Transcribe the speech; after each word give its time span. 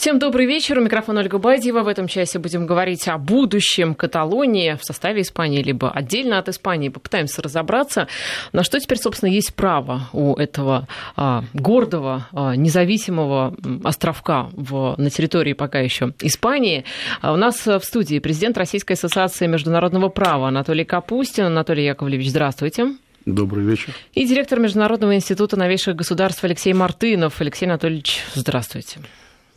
Всем 0.00 0.18
добрый 0.18 0.46
вечер. 0.46 0.78
У 0.78 0.80
микрофона 0.80 1.20
Ольга 1.20 1.36
Бадьева. 1.36 1.82
В 1.82 1.86
этом 1.86 2.08
часе 2.08 2.38
будем 2.38 2.64
говорить 2.64 3.06
о 3.06 3.18
будущем 3.18 3.94
Каталонии 3.94 4.74
в 4.80 4.82
составе 4.82 5.20
Испании, 5.20 5.62
либо 5.62 5.90
отдельно 5.90 6.38
от 6.38 6.48
Испании. 6.48 6.88
Попытаемся 6.88 7.42
разобраться, 7.42 8.08
на 8.54 8.64
что 8.64 8.80
теперь, 8.80 8.96
собственно, 8.96 9.28
есть 9.28 9.54
право 9.54 10.08
у 10.14 10.36
этого 10.36 10.88
а, 11.16 11.44
гордого, 11.52 12.26
а, 12.32 12.56
независимого 12.56 13.54
островка 13.84 14.48
в, 14.52 14.94
на 14.96 15.10
территории 15.10 15.52
пока 15.52 15.80
еще 15.80 16.14
Испании. 16.22 16.86
А 17.20 17.34
у 17.34 17.36
нас 17.36 17.66
в 17.66 17.80
студии 17.80 18.20
президент 18.20 18.56
Российской 18.56 18.94
ассоциации 18.94 19.46
международного 19.48 20.08
права 20.08 20.48
Анатолий 20.48 20.86
Капустин. 20.86 21.44
Анатолий 21.44 21.84
Яковлевич, 21.84 22.30
здравствуйте. 22.30 22.94
Добрый 23.26 23.66
вечер. 23.66 23.92
И 24.14 24.26
директор 24.26 24.60
Международного 24.60 25.14
института 25.14 25.58
новейших 25.58 25.94
государств 25.94 26.42
Алексей 26.42 26.72
Мартынов. 26.72 27.38
Алексей 27.42 27.66
Анатольевич, 27.66 28.22
здравствуйте. 28.34 29.00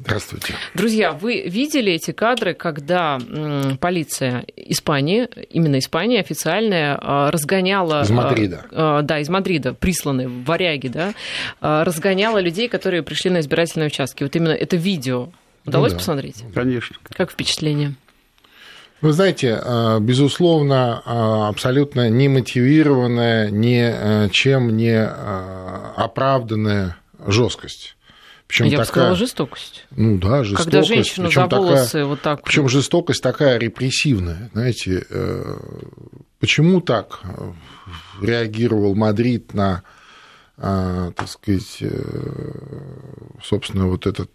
Здравствуйте. 0.05 0.55
Друзья, 0.73 1.13
вы 1.13 1.43
видели 1.47 1.93
эти 1.93 2.11
кадры, 2.11 2.53
когда 2.53 3.19
полиция 3.79 4.43
Испании, 4.57 5.29
именно 5.49 5.79
Испания 5.79 6.19
официальная, 6.19 6.99
а, 7.01 7.31
разгоняла... 7.31 8.01
Из 8.01 8.09
Мадрида. 8.09 8.65
А, 8.71 9.01
да, 9.01 9.19
из 9.19 9.29
Мадрида, 9.29 9.73
присланные 9.73 10.27
варяги, 10.27 10.89
да, 10.89 11.13
а, 11.61 11.85
разгоняла 11.85 12.39
людей, 12.39 12.67
которые 12.67 13.01
пришли 13.01 13.31
на 13.31 13.39
избирательные 13.39 13.87
участки. 13.87 14.23
Вот 14.23 14.35
именно 14.35 14.51
это 14.51 14.75
видео 14.75 15.29
удалось 15.65 15.93
ну, 15.93 15.95
да. 15.95 15.99
посмотреть? 15.99 16.43
Конечно. 16.53 16.97
Как 17.09 17.31
впечатление? 17.31 17.95
Вы 18.99 19.13
знаете, 19.13 19.61
безусловно, 20.01 21.47
абсолютно 21.49 22.09
немотивированная, 22.09 23.49
ничем 23.51 24.75
не 24.75 25.01
оправданная 25.95 26.97
жесткость. 27.25 27.95
Причем 28.47 28.65
Я 28.65 28.71
такая, 28.71 28.79
бы 28.79 28.87
сказала, 28.87 29.15
жестокость. 29.15 29.85
Ну 29.95 30.17
да, 30.17 30.43
жестокость. 30.43 30.71
Когда 30.71 30.83
женщину 30.83 31.31
за 31.31 31.45
волосы 31.47 31.85
такая, 31.85 32.05
вот 32.05 32.21
так... 32.21 32.43
Причем 32.43 32.69
жестокость 32.69 33.23
такая 33.23 33.57
репрессивная, 33.57 34.49
знаете. 34.53 35.05
Э, 35.09 35.57
почему 36.39 36.81
так 36.81 37.21
реагировал 38.21 38.95
Мадрид 38.95 39.53
на, 39.53 39.83
э, 40.57 41.11
так 41.15 41.27
сказать, 41.27 41.77
э, 41.81 42.03
собственно, 43.43 43.87
вот 43.87 44.05
этот 44.05 44.29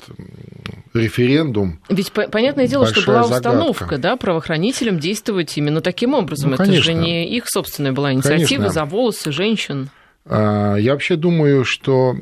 референдум. 0.95 1.81
Ведь 1.89 2.11
понятное 2.11 2.67
дело, 2.67 2.87
что 2.87 3.03
была 3.07 3.23
установка 3.23 3.85
загадка. 3.85 3.99
да, 3.99 4.17
правоохранителям 4.17 4.99
действовать 4.99 5.57
именно 5.57 5.81
таким 5.81 6.15
образом. 6.15 6.51
Ну, 6.51 6.57
Это 6.57 6.73
же 6.73 6.95
не 6.95 7.29
их 7.29 7.45
собственная 7.47 7.93
была 7.93 8.13
инициатива 8.13 8.63
конечно. 8.63 8.71
за 8.71 8.85
волосы 8.85 9.33
женщин. 9.33 9.91
А, 10.25 10.77
я 10.77 10.93
вообще 10.93 11.17
думаю, 11.17 11.65
что 11.65 12.17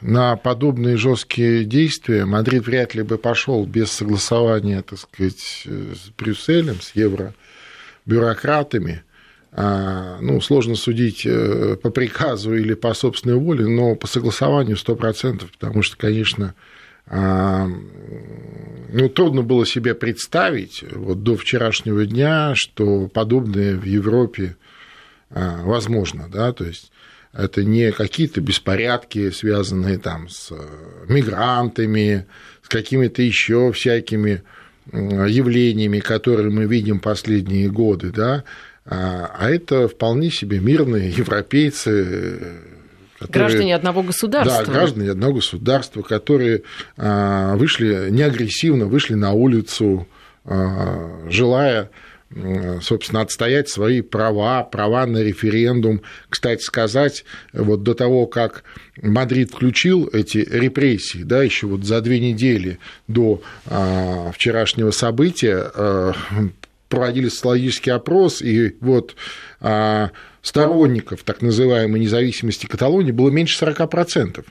на 0.00 0.36
подобные 0.36 0.96
жесткие 0.96 1.64
действия 1.64 2.24
Мадрид 2.24 2.66
вряд 2.66 2.94
ли 2.94 3.02
бы 3.02 3.18
пошел 3.18 3.66
без 3.66 3.92
согласования, 3.92 4.82
так 4.82 4.98
сказать, 4.98 5.66
с 5.66 6.10
Брюсселем, 6.16 6.80
с 6.80 6.92
евробюрократами. 6.94 9.02
А, 9.52 10.18
ну, 10.20 10.40
сложно 10.40 10.76
судить 10.76 11.26
э, 11.26 11.76
по 11.82 11.90
приказу 11.90 12.54
или 12.54 12.74
по 12.74 12.94
собственной 12.94 13.34
воле, 13.34 13.66
но 13.66 13.96
по 13.96 14.06
согласованию 14.06 14.76
100%, 14.76 15.44
потому 15.58 15.82
что, 15.82 15.96
конечно, 15.96 16.54
а, 17.06 17.66
ну, 17.66 19.08
трудно 19.08 19.42
было 19.42 19.66
себе 19.66 19.96
представить 19.96 20.84
вот 20.92 21.24
до 21.24 21.36
вчерашнего 21.36 22.06
дня, 22.06 22.52
что 22.54 23.08
подобное 23.08 23.76
в 23.76 23.84
Европе 23.84 24.56
а, 25.30 25.64
возможно, 25.64 26.28
да, 26.32 26.52
то 26.52 26.64
есть 26.64 26.92
это 27.32 27.64
не 27.64 27.92
какие-то 27.92 28.40
беспорядки, 28.40 29.30
связанные 29.30 29.98
там 29.98 30.28
с 30.28 30.50
э, 30.50 30.56
мигрантами, 31.08 32.26
с 32.62 32.68
какими-то 32.68 33.22
еще 33.22 33.72
всякими 33.72 34.42
явлениями, 34.92 36.00
которые 36.00 36.50
мы 36.50 36.64
видим 36.64 36.98
последние 36.98 37.70
годы, 37.70 38.10
да, 38.10 38.44
а, 38.84 39.30
а 39.38 39.50
это 39.50 39.86
вполне 39.88 40.30
себе 40.30 40.58
мирные 40.58 41.10
европейцы, 41.10 42.40
которые, 43.18 43.46
граждане 43.46 43.74
одного 43.74 44.02
государства. 44.02 44.64
Да, 44.64 44.72
граждане 44.72 45.10
одного 45.10 45.34
государства, 45.34 46.02
которые 46.02 46.62
а, 46.96 47.56
вышли 47.56 48.10
не 48.10 48.22
агрессивно, 48.22 48.86
вышли 48.86 49.14
на 49.14 49.32
улицу, 49.32 50.08
а, 50.44 51.28
желая 51.28 51.90
собственно, 52.80 53.22
отстоять 53.22 53.68
свои 53.68 54.02
права, 54.02 54.62
права 54.62 55.04
на 55.06 55.18
референдум. 55.18 56.02
Кстати 56.28 56.62
сказать, 56.62 57.24
вот 57.52 57.82
до 57.82 57.94
того, 57.94 58.26
как 58.26 58.62
Мадрид 59.02 59.50
включил 59.50 60.08
эти 60.12 60.38
репрессии, 60.38 61.22
да, 61.24 61.42
еще 61.42 61.66
вот 61.66 61.84
за 61.84 62.00
две 62.00 62.20
недели 62.20 62.78
до 63.08 63.42
а, 63.66 64.30
вчерашнего 64.32 64.92
события 64.92 65.70
а, 65.74 66.12
проводили 66.88 67.28
социологический 67.28 67.92
опрос, 67.92 68.42
и 68.42 68.76
вот 68.80 69.16
а, 69.60 70.10
сторонников 70.42 71.22
так 71.24 71.42
называемой 71.42 72.00
независимости 72.00 72.66
Каталонии 72.66 73.12
было 73.12 73.30
меньше 73.30 73.64
40%. 73.64 74.44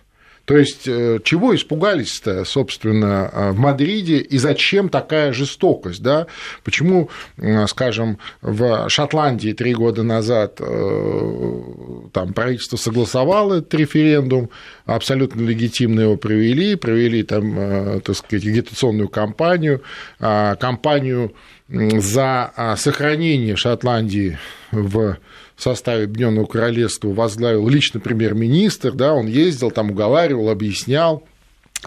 То 0.50 0.58
есть, 0.58 0.88
э, 0.88 1.20
чего 1.24 1.56
испугались-то, 1.56 2.44
собственно, 2.44 3.30
э, 3.32 3.52
в 3.52 3.60
Мадриде 3.60 4.18
и 4.18 4.40
зачем 4.40 4.90
такая 4.90 5.32
жестокость? 5.32 6.02
Да? 6.02 6.26
Почему, 6.64 7.12
э, 7.38 7.68
скажем, 7.68 8.18
в 8.42 8.90
Шотландии 8.90 9.52
три 9.52 9.76
года 9.76 10.02
назад 10.02 10.56
там, 10.56 12.34
правительство 12.34 12.78
согласовало 12.78 13.60
этот 13.60 13.76
референдум, 13.76 14.50
абсолютно 14.88 15.42
легитимно 15.42 16.02
его 16.02 16.18
провели, 16.18 16.74
провели 16.74 17.22
там, 17.22 18.02
так 18.02 18.16
сказать, 18.16 18.46
агитационную 18.48 19.08
кампанию, 19.08 19.84
кампанию 20.18 21.34
за 21.68 22.76
сохранение 22.78 23.56
Шотландии 23.56 24.40
в 24.72 25.18
в 25.60 25.62
составе 25.62 26.06
Объединенного 26.06 26.46
Королевства 26.46 27.10
возглавил 27.10 27.68
лично 27.68 28.00
премьер-министр, 28.00 28.94
да, 28.94 29.14
он 29.14 29.28
ездил, 29.28 29.72
там 29.72 29.92
уговаривал, 29.92 30.50
объяснял, 30.50 31.28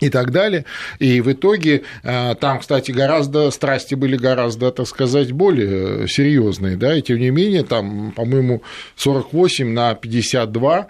и 0.00 0.10
так 0.10 0.30
далее. 0.30 0.66
И 0.98 1.22
в 1.22 1.32
итоге 1.32 1.82
э, 2.02 2.34
там, 2.34 2.60
кстати, 2.60 2.92
гораздо 2.92 3.50
страсти 3.50 3.94
были 3.94 4.16
гораздо, 4.16 4.72
так 4.72 4.86
сказать, 4.86 5.32
более 5.32 6.06
серьезные, 6.06 6.76
да, 6.76 6.94
и 6.94 7.00
тем 7.00 7.18
не 7.18 7.30
менее, 7.30 7.62
там, 7.62 8.12
по-моему, 8.12 8.62
48 8.96 9.68
на 9.68 9.94
52 9.94 10.88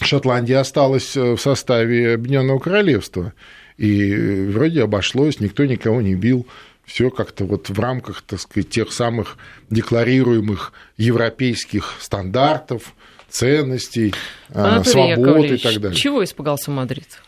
Шотландия 0.00 0.60
осталась 0.60 1.16
в 1.16 1.36
составе 1.36 2.14
Объединенного 2.14 2.60
Королевства. 2.60 3.34
И 3.76 4.46
вроде 4.52 4.84
обошлось, 4.84 5.38
никто 5.40 5.66
никого 5.66 6.00
не 6.00 6.14
бил 6.14 6.46
все 6.88 7.10
как-то 7.10 7.44
вот 7.44 7.68
в 7.68 7.78
рамках, 7.78 8.22
так 8.22 8.40
сказать, 8.40 8.70
тех 8.70 8.92
самых 8.92 9.36
декларируемых 9.68 10.72
европейских 10.96 11.92
стандартов, 12.00 12.94
ценностей, 13.28 14.14
а, 14.48 14.76
Анатолий 14.76 15.14
свобод 15.14 15.44
и 15.44 15.58
так 15.58 15.80
далее. 15.80 15.96
Чего 15.96 16.24
испугался 16.24 16.70
Мадрид? 16.70 17.20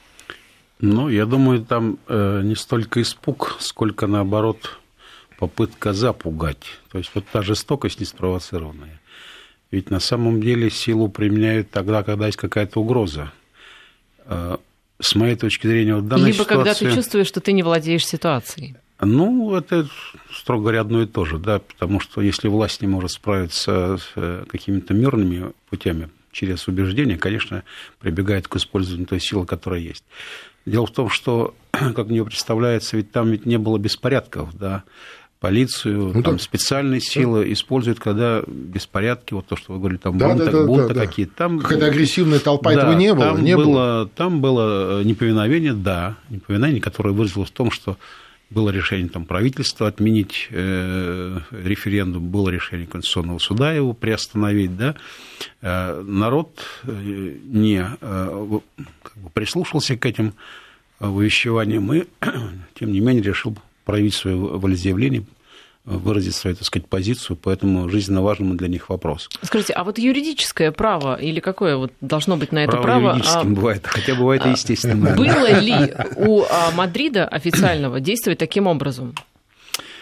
Ну, 0.81 1.10
я 1.10 1.26
думаю, 1.26 1.62
там 1.62 1.98
э, 2.09 2.41
не 2.43 2.56
столько 2.56 3.03
испуг, 3.03 3.56
сколько 3.60 4.06
наоборот 4.06 4.78
попытка 5.38 5.92
запугать. 5.92 6.78
То 6.91 6.97
есть 6.97 7.10
вот 7.15 7.27
та 7.31 7.42
жестокость 7.42 8.00
неспровоцированная. 8.00 8.98
Ведь 9.71 9.91
на 9.91 10.00
самом 10.00 10.41
деле 10.41 10.71
силу 10.71 11.10
применяют 11.10 11.71
тогда, 11.71 12.03
когда 12.03 12.27
есть 12.27 12.38
какая-то 12.38 12.81
угроза. 12.81 13.31
Э, 14.25 14.56
с 14.98 15.15
моей 15.15 15.37
точки 15.37 15.66
зрения, 15.66 15.97
вот 15.97 16.09
данная 16.09 16.32
Либо 16.32 16.44
ситуация... 16.44 16.56
когда 16.56 16.75
ты 16.75 16.94
чувствуешь, 16.94 17.27
что 17.27 17.41
ты 17.41 17.53
не 17.53 17.62
владеешь 17.62 18.06
ситуацией. 18.06 18.77
Ну, 19.03 19.55
это, 19.55 19.88
строго 20.33 20.62
говоря, 20.62 20.83
одно 20.83 21.03
и 21.03 21.06
то 21.06 21.25
же, 21.25 21.38
да, 21.38 21.59
потому 21.59 22.00
что 22.00 22.21
если 22.21 22.49
власть 22.49 22.83
не 22.83 22.88
может 22.88 23.12
справиться 23.12 23.97
с 23.97 24.12
э, 24.16 24.44
какими-то 24.49 24.94
мирными 24.94 25.53
путями 25.71 26.11
через 26.33 26.69
убеждения, 26.69 27.16
конечно, 27.16 27.62
прибегает 27.99 28.47
к 28.47 28.56
использованию 28.56 29.06
той 29.06 29.21
силы, 29.21 29.47
которая 29.47 29.81
есть. 29.81 30.05
Дело 30.66 30.87
в 30.87 30.93
том, 30.93 31.09
что, 31.09 31.55
как 31.72 32.09
мне 32.09 32.25
представляется, 32.25 32.97
ведь 32.97 33.10
там 33.10 33.30
ведь 33.30 33.47
не 33.47 33.59
было 33.59 33.78
беспорядков, 33.78 34.57
да, 34.57 34.84
полицию, 35.41 36.13
ну, 36.15 36.22
там 36.22 36.36
да. 36.36 36.42
специальные 36.42 37.01
силы 37.01 37.45
да. 37.45 37.53
используют, 37.53 37.98
когда 37.98 38.42
беспорядки, 38.47 39.33
вот 39.33 39.47
то, 39.47 39.57
что 39.57 39.72
вы 39.72 39.78
говорили, 39.78 39.98
там 39.98 40.19
да, 40.19 40.28
бунты, 40.28 40.45
да, 40.45 40.53
да, 40.53 40.66
бунты 40.66 40.95
да, 40.95 41.07
какие-то. 41.07 41.34
Там 41.34 41.59
Какая-то 41.60 41.86
агрессивная 41.86 42.39
толпа, 42.39 42.74
да, 42.74 42.80
этого 42.83 42.92
не 42.92 43.15
было. 43.15 43.24
Там, 43.24 43.42
не 43.42 43.57
было, 43.57 43.65
было. 43.65 44.10
там 44.15 44.41
было 44.42 45.03
неповиновение, 45.03 45.72
да, 45.72 46.19
неповиновение, 46.28 46.83
которое 46.83 47.15
выразилось 47.15 47.48
в 47.48 47.54
том, 47.54 47.71
что 47.71 47.97
было 48.50 48.70
решение 48.70 49.08
там, 49.08 49.24
правительства 49.24 49.86
отменить 49.86 50.48
э, 50.50 51.38
референдум, 51.52 52.28
было 52.28 52.48
решение 52.48 52.86
Конституционного 52.86 53.38
суда 53.38 53.72
его 53.72 53.92
приостановить. 53.92 54.76
Да? 54.76 54.97
Э, 55.62 56.02
народ 56.02 56.60
э, 56.82 57.36
не 57.44 57.86
э, 58.00 58.58
как 59.02 59.16
бы 59.16 59.30
прислушался 59.30 59.97
к 59.97 60.04
этим 60.04 60.34
увещеваниям 60.98 61.92
и, 61.94 62.04
тем 62.74 62.92
не 62.92 63.00
менее, 63.00 63.22
решил 63.22 63.56
проявить 63.84 64.14
свое 64.14 64.36
волеизъявление, 64.36 65.24
выразить 65.84 66.34
свою, 66.34 66.56
так 66.56 66.66
сказать, 66.66 66.86
позицию 66.88 67.36
по 67.36 67.50
этому 67.50 67.88
жизненно 67.88 68.22
важному 68.22 68.54
для 68.54 68.68
них 68.68 68.88
вопросу. 68.88 69.30
Скажите, 69.42 69.72
а 69.72 69.84
вот 69.84 69.98
юридическое 69.98 70.72
право 70.72 71.16
или 71.16 71.41
какое 71.41 71.77
вот 71.77 71.92
должно 72.00 72.36
быть 72.36 72.53
на 72.53 72.65
это 72.65 72.72
право? 72.72 72.82
Право 72.82 73.09
юридическим 73.15 73.53
а... 73.53 73.56
бывает, 73.56 73.86
хотя 73.86 74.15
бывает 74.15 74.47
и 74.47 74.50
естественное. 74.50 75.16
Было 75.16 75.60
ли 75.60 75.94
у 76.16 76.42
а, 76.42 76.71
Мадрида 76.72 77.27
официального 77.27 78.00
действовать 78.00 78.38
таким 78.38 78.66
образом? 78.66 79.15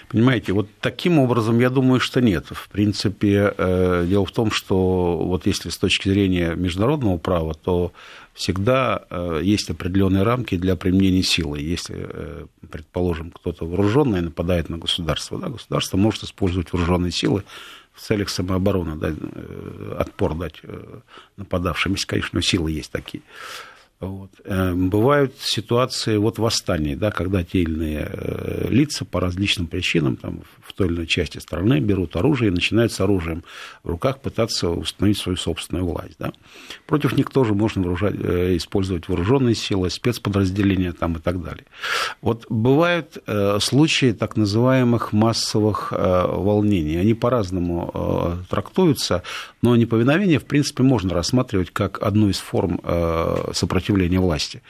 Понимаете, 0.08 0.54
вот 0.54 0.68
таким 0.80 1.18
образом 1.18 1.58
я 1.58 1.68
думаю, 1.68 2.00
что 2.00 2.22
нет. 2.22 2.46
В 2.50 2.68
принципе, 2.70 3.52
э, 3.56 4.06
дело 4.08 4.24
в 4.24 4.32
том, 4.32 4.50
что 4.50 5.18
вот 5.18 5.46
если 5.46 5.68
с 5.68 5.76
точки 5.76 6.08
зрения 6.08 6.54
международного 6.54 7.18
права, 7.18 7.52
то 7.52 7.92
всегда 8.32 9.04
э, 9.10 9.40
есть 9.42 9.68
определенные 9.68 10.22
рамки 10.22 10.56
для 10.56 10.76
применения 10.76 11.22
силы. 11.22 11.60
Если, 11.60 11.94
э, 11.98 12.46
предположим, 12.70 13.30
кто-то 13.30 13.66
вооруженный 13.66 14.22
нападает 14.22 14.70
на 14.70 14.78
государство, 14.78 15.38
да, 15.38 15.50
государство 15.50 15.98
может 15.98 16.22
использовать 16.22 16.72
вооруженные 16.72 17.12
силы 17.12 17.44
в 17.92 18.00
целях 18.00 18.30
самообороны, 18.30 18.96
дать, 18.96 19.16
отпор 19.98 20.36
дать 20.36 20.62
нападавшим. 21.36 21.92
Если, 21.92 22.06
конечно, 22.06 22.40
силы 22.40 22.70
есть 22.70 22.92
такие. 22.92 23.22
Вот. 24.00 24.30
Э, 24.44 24.74
бывают 24.74 25.34
ситуации 25.40 26.18
вот 26.18 26.38
восстаний, 26.38 26.94
да, 26.94 27.10
когда 27.10 27.42
те 27.42 27.62
или 27.62 27.72
иные 27.72 28.08
э, 28.08 28.66
лица 28.70 29.04
по 29.04 29.18
различным 29.18 29.66
причинам 29.66 30.14
там, 30.14 30.42
в 30.64 30.72
той 30.72 30.86
или 30.86 30.94
иной 30.94 31.06
части 31.08 31.38
страны 31.38 31.80
берут 31.80 32.14
оружие 32.14 32.48
и 32.48 32.54
начинают 32.54 32.92
с 32.92 33.00
оружием 33.00 33.42
в 33.82 33.88
руках 33.88 34.20
пытаться 34.20 34.70
установить 34.70 35.18
свою 35.18 35.36
собственную 35.36 35.84
власть. 35.84 36.14
Да. 36.20 36.32
Против 36.86 37.16
них 37.16 37.30
тоже 37.30 37.54
можно 37.54 37.82
вооружать, 37.82 38.14
э, 38.22 38.56
использовать 38.56 39.08
вооруженные 39.08 39.56
силы, 39.56 39.90
спецподразделения 39.90 40.92
там, 40.92 41.16
и 41.16 41.18
так 41.18 41.42
далее. 41.42 41.64
Вот 42.20 42.46
бывают 42.48 43.18
случаи 43.60 44.12
так 44.12 44.36
называемых 44.36 45.12
массовых 45.12 45.92
волнений. 45.92 46.96
Они 46.96 47.14
по-разному 47.14 48.38
трактуются, 48.48 49.22
но 49.62 49.74
неповиновение, 49.76 50.38
в 50.38 50.44
принципе, 50.44 50.82
можно 50.82 51.14
рассматривать 51.14 51.70
как 51.70 52.02
одну 52.02 52.28
из 52.28 52.38
форм 52.38 52.80
сопротивления 53.52 53.87
сопротивления 53.88 54.20
власти. 54.20 54.62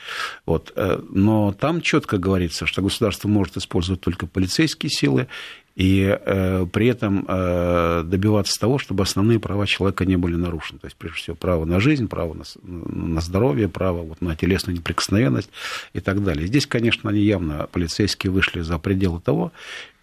Вот. 0.46 0.72
Э, 0.76 1.00
но 1.10 1.52
там 1.52 1.80
четко 1.80 2.18
говорится, 2.18 2.66
что 2.66 2.82
государство 2.82 3.28
может 3.28 3.56
использовать 3.56 4.00
только 4.00 4.26
полицейские 4.26 4.90
силы, 4.90 5.26
и 5.76 6.02
э, 6.08 6.66
при 6.72 6.88
этом 6.88 7.24
э, 7.28 8.02
добиваться 8.04 8.58
того, 8.58 8.78
чтобы 8.78 9.04
основные 9.04 9.38
права 9.38 9.64
человека 9.66 10.04
не 10.04 10.16
были 10.16 10.34
нарушены. 10.34 10.80
То 10.80 10.86
есть, 10.86 10.96
прежде 10.96 11.18
всего, 11.18 11.36
право 11.36 11.64
на 11.64 11.78
жизнь, 11.78 12.08
право 12.08 12.34
на, 12.34 12.44
на 12.64 13.20
здоровье, 13.20 13.68
право 13.68 14.02
вот, 14.02 14.20
на 14.20 14.34
телесную 14.34 14.76
неприкосновенность 14.76 15.50
и 15.94 16.00
так 16.00 16.24
далее. 16.24 16.48
Здесь, 16.48 16.66
конечно, 16.66 17.10
они 17.10 17.20
явно, 17.20 17.68
полицейские, 17.70 18.32
вышли 18.32 18.60
за 18.62 18.78
пределы 18.78 19.20
того, 19.20 19.52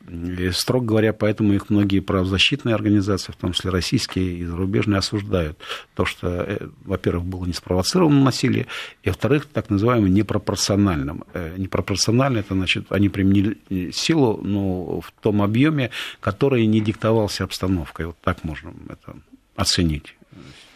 и, 0.07 0.51
строго 0.51 0.85
говоря, 0.85 1.13
поэтому 1.13 1.53
их 1.53 1.69
многие 1.69 1.99
правозащитные 1.99 2.75
организации, 2.75 3.31
в 3.31 3.35
том 3.35 3.53
числе 3.53 3.71
российские 3.71 4.37
и 4.37 4.45
зарубежные, 4.45 4.99
осуждают. 4.99 5.57
То, 5.95 6.05
что, 6.05 6.27
э, 6.27 6.67
во-первых, 6.85 7.25
было 7.25 7.45
не 7.45 7.53
спровоцировано 7.53 8.23
насилие, 8.23 8.67
и, 9.03 9.09
во-вторых, 9.09 9.47
так 9.47 9.69
называемым 9.69 10.13
непропорциональным. 10.13 11.23
Э, 11.33 11.55
непропорционально, 11.57 12.39
это 12.39 12.53
значит, 12.53 12.91
они 12.91 13.09
применили 13.09 13.57
силу 13.91 14.41
но 14.43 15.01
в 15.01 15.11
том 15.21 15.41
объеме, 15.41 15.91
который 16.19 16.65
не 16.65 16.81
диктовался 16.81 17.43
обстановкой. 17.43 18.07
Вот 18.07 18.17
так 18.23 18.43
можно 18.43 18.73
это 18.89 19.17
оценить 19.55 20.15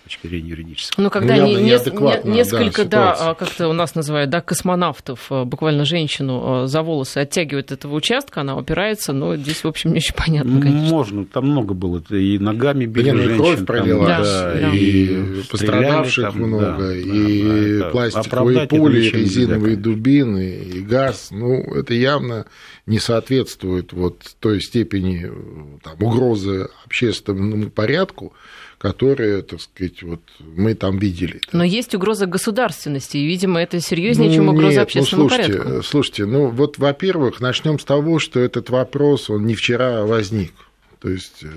точки 0.09 0.27
зрения 0.27 0.49
юридической. 0.49 1.01
Ну, 1.01 1.09
когда 1.09 1.35
ну, 1.35 1.45
не, 1.45 1.55
не, 1.55 1.61
несколько, 1.61 2.85
да, 2.85 3.15
да 3.15 3.33
как-то 3.35 3.67
у 3.67 3.73
нас 3.73 3.95
называют, 3.95 4.29
да, 4.29 4.41
космонавтов, 4.41 5.27
э, 5.31 5.43
буквально 5.43 5.85
женщину 5.85 6.63
э, 6.63 6.67
за 6.67 6.81
волосы 6.81 7.19
оттягивают 7.19 7.71
этого 7.71 7.95
участка, 7.95 8.41
она 8.41 8.57
упирается, 8.57 9.13
но 9.13 9.35
здесь, 9.35 9.63
в 9.63 9.67
общем, 9.67 9.91
не 9.91 9.97
очень 9.97 10.15
понятно, 10.15 10.59
конечно. 10.59 10.89
Можно, 10.89 11.25
там 11.25 11.45
много 11.45 11.73
было, 11.73 12.01
и 12.09 12.39
ногами 12.39 12.85
били 12.85 13.11
женщин. 13.11 13.37
кровь 13.37 13.65
пролила, 13.65 14.07
там, 14.07 14.23
да, 14.23 14.53
да, 14.53 14.71
и 14.73 15.43
пострадавших 15.49 16.25
там, 16.25 16.37
много, 16.37 16.77
да, 16.77 16.95
и 16.95 17.79
да, 17.79 17.89
пластиковые 17.89 18.67
пули, 18.67 19.09
резиновые 19.09 19.75
да, 19.75 19.83
дубины, 19.83 20.55
и 20.55 20.81
газ, 20.81 21.29
ну, 21.31 21.75
это 21.75 21.93
явно 21.93 22.45
не 22.87 22.97
соответствует 22.97 23.93
вот 23.93 24.23
той 24.39 24.59
степени 24.61 25.27
э, 25.29 25.79
там, 25.83 26.01
угрозы 26.01 26.69
общественному 26.85 27.69
порядку, 27.69 28.33
которые, 28.79 29.41
так 29.41 29.59
сказать, 29.59 30.01
вот 30.03 30.21
мы 30.39 30.73
там 30.73 30.97
видели. 30.97 31.41
Но 31.51 31.65
есть 31.65 31.93
угроза 31.93 32.25
государственности, 32.25 33.17
и, 33.17 33.27
видимо, 33.27 33.61
это 33.61 33.81
серьезнее, 33.81 34.29
ну, 34.29 34.35
чем 34.35 34.47
угроза 34.47 34.75
нет, 34.75 34.83
общественному 34.83 35.29
ну, 35.29 35.35
слушайте, 35.35 35.59
порядку. 35.59 35.83
Слушайте, 35.83 36.25
ну 36.25 36.47
вот, 36.47 36.77
во-первых, 36.77 37.41
начнем 37.41 37.77
с 37.77 37.83
того, 37.83 38.19
что 38.19 38.39
этот 38.39 38.69
вопрос, 38.69 39.29
он 39.29 39.45
не 39.45 39.53
вчера 39.55 40.05
возник. 40.05 40.53
То 41.01 41.09
есть 41.09 41.43
э, 41.43 41.47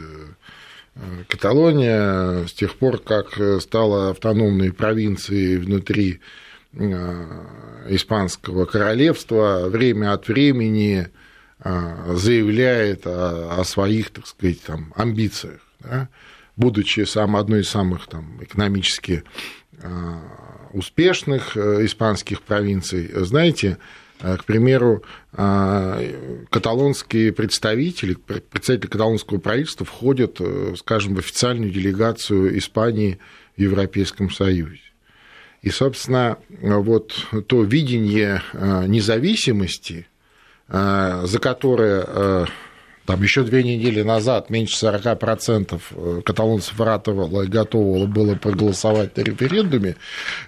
э, 0.96 1.00
Каталония 1.28 2.44
с 2.46 2.52
тех 2.52 2.74
пор, 2.74 2.98
как 2.98 3.38
стала 3.60 4.10
автономной 4.10 4.72
провинцией 4.72 5.58
внутри 5.58 6.18
э, 6.75 7.46
Испанского 7.88 8.64
королевства, 8.64 9.68
время 9.68 10.12
от 10.12 10.26
времени 10.26 11.08
заявляет 11.64 13.06
о, 13.06 13.60
о 13.60 13.62
своих, 13.62 14.10
так 14.10 14.26
сказать, 14.26 14.60
там, 14.62 14.92
амбициях. 14.96 15.60
Да? 15.78 16.08
Будучи 16.56 17.04
сам 17.04 17.37
одной 17.37 17.60
из 17.60 17.69
самых 17.69 18.06
там, 18.06 18.38
экономически 18.43 19.25
а, 19.82 20.20
успешных 20.72 21.56
э, 21.56 21.84
испанских 21.84 22.43
провинций, 22.43 23.10
знаете, 23.12 23.78
э, 24.20 24.37
к 24.37 24.44
примеру, 24.44 25.02
а, 25.32 26.00
каталонские 26.50 27.32
представители, 27.32 28.14
представители 28.14 28.90
каталонского 28.90 29.38
правительства 29.38 29.84
входят, 29.84 30.37
э, 30.40 30.75
скажем, 30.78 31.14
в 31.14 31.19
официальную 31.19 31.70
делегацию 31.70 32.56
Испании 32.58 33.19
в 33.56 33.60
Европейском 33.60 34.31
Союзе. 34.31 34.81
И, 35.60 35.70
собственно, 35.70 36.38
вот 36.60 37.14
то 37.46 37.62
видение 37.62 38.43
независимости, 38.88 40.08
за 40.66 41.38
которое 41.40 42.49
там 43.06 43.22
еще 43.22 43.43
две 43.43 43.62
недели 43.64 44.02
назад 44.02 44.49
меньше 44.50 44.87
40% 44.87 45.81
э, 45.90 46.22
каталонцев 46.25 46.78
ратовало 46.81 47.43
и 47.43 47.49
готово 47.49 48.06
было 48.06 48.34
проголосовать 48.37 49.16
на 49.16 49.22
референдуме. 49.22 49.96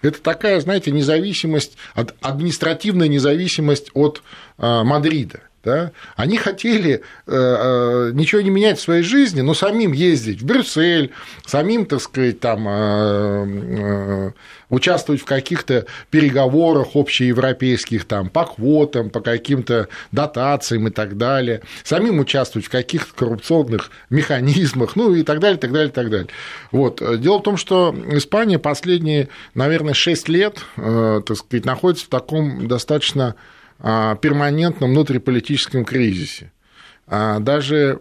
Это 0.02 0.20
такая, 0.22 0.60
знаете, 0.60 0.90
независимость, 0.90 1.76
административная 2.20 3.08
независимость 3.08 3.90
от 3.94 4.22
э, 4.58 4.82
Мадрида. 4.82 5.40
Да? 5.64 5.92
Они 6.16 6.36
хотели 6.36 6.94
э, 6.94 7.00
э, 7.26 8.10
ничего 8.12 8.42
не 8.42 8.50
менять 8.50 8.78
в 8.78 8.82
своей 8.82 9.02
жизни, 9.02 9.40
но 9.40 9.54
самим 9.54 9.92
ездить 9.92 10.42
в 10.42 10.44
Брюссель, 10.44 11.12
самим, 11.46 11.86
так 11.86 12.02
сказать, 12.02 12.38
там, 12.40 12.66
э, 12.68 13.46
э, 13.48 14.30
участвовать 14.68 15.22
в 15.22 15.24
каких-то 15.24 15.86
переговорах 16.10 16.88
общеевропейских 16.94 18.04
там, 18.04 18.28
по 18.28 18.44
квотам, 18.44 19.08
по 19.08 19.20
каким-то 19.20 19.88
дотациям 20.12 20.88
и 20.88 20.90
так 20.90 21.16
далее, 21.16 21.62
самим 21.82 22.18
участвовать 22.18 22.66
в 22.66 22.70
каких-то 22.70 23.14
коррупционных 23.14 23.90
механизмах, 24.10 24.96
ну 24.96 25.14
и 25.14 25.22
так 25.22 25.40
далее, 25.40 25.58
так 25.58 25.72
далее, 25.72 25.90
так 25.90 26.10
далее. 26.10 26.28
Вот. 26.72 27.02
Дело 27.20 27.38
в 27.38 27.42
том, 27.42 27.56
что 27.56 27.94
Испания 28.10 28.58
последние, 28.58 29.28
наверное, 29.54 29.94
6 29.94 30.28
лет, 30.28 30.58
э, 30.76 31.22
так 31.24 31.36
сказать, 31.38 31.64
находится 31.64 32.04
в 32.04 32.08
таком 32.08 32.68
достаточно 32.68 33.34
перманентном 33.84 34.90
внутриполитическом 34.90 35.84
кризисе. 35.84 36.52
А 37.06 37.38
даже 37.38 38.00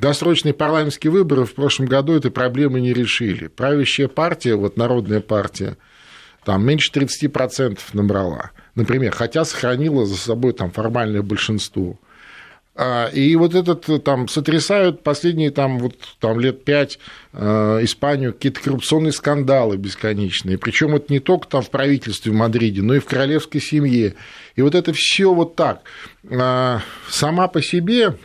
досрочные 0.00 0.52
парламентские 0.52 1.12
выборы 1.12 1.44
в 1.44 1.54
прошлом 1.54 1.86
году 1.86 2.14
этой 2.14 2.32
проблемы 2.32 2.80
не 2.80 2.92
решили. 2.92 3.46
Правящая 3.46 4.08
партия, 4.08 4.56
вот 4.56 4.76
народная 4.76 5.20
партия, 5.20 5.76
там 6.44 6.64
меньше 6.64 6.90
30% 6.92 7.78
набрала, 7.92 8.50
например, 8.74 9.12
хотя 9.12 9.44
сохранила 9.44 10.06
за 10.06 10.16
собой 10.16 10.54
там 10.54 10.70
формальное 10.70 11.22
большинство. 11.22 12.00
А, 12.76 13.08
и 13.08 13.34
вот 13.36 13.54
этот 13.54 13.88
э, 13.88 13.98
там 13.98 14.28
сотрясают 14.28 15.02
последние 15.02 15.50
там, 15.50 15.78
вот, 15.78 15.96
там, 16.20 16.38
лет 16.38 16.64
пять 16.64 16.98
э, 17.32 17.78
Испанию 17.82 18.32
какие-то 18.32 18.60
коррупционные 18.60 19.12
скандалы 19.12 19.76
бесконечные. 19.76 20.56
Причем 20.56 20.94
это 20.94 21.12
не 21.12 21.18
только 21.18 21.48
там 21.48 21.62
в 21.62 21.70
правительстве 21.70 22.32
в 22.32 22.36
Мадриде, 22.36 22.82
но 22.82 22.94
и 22.94 23.00
в 23.00 23.06
королевской 23.06 23.60
семье. 23.60 24.14
И 24.54 24.62
вот 24.62 24.74
это 24.74 24.92
все 24.94 25.34
вот 25.34 25.56
так. 25.56 25.82
А, 26.30 26.80
сама 27.08 27.48
по 27.48 27.60
себе, 27.60 28.16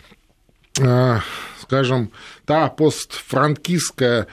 а, 0.81 1.21
скажем, 1.59 2.11
та 2.45 2.69
постфранкистская 2.69 4.27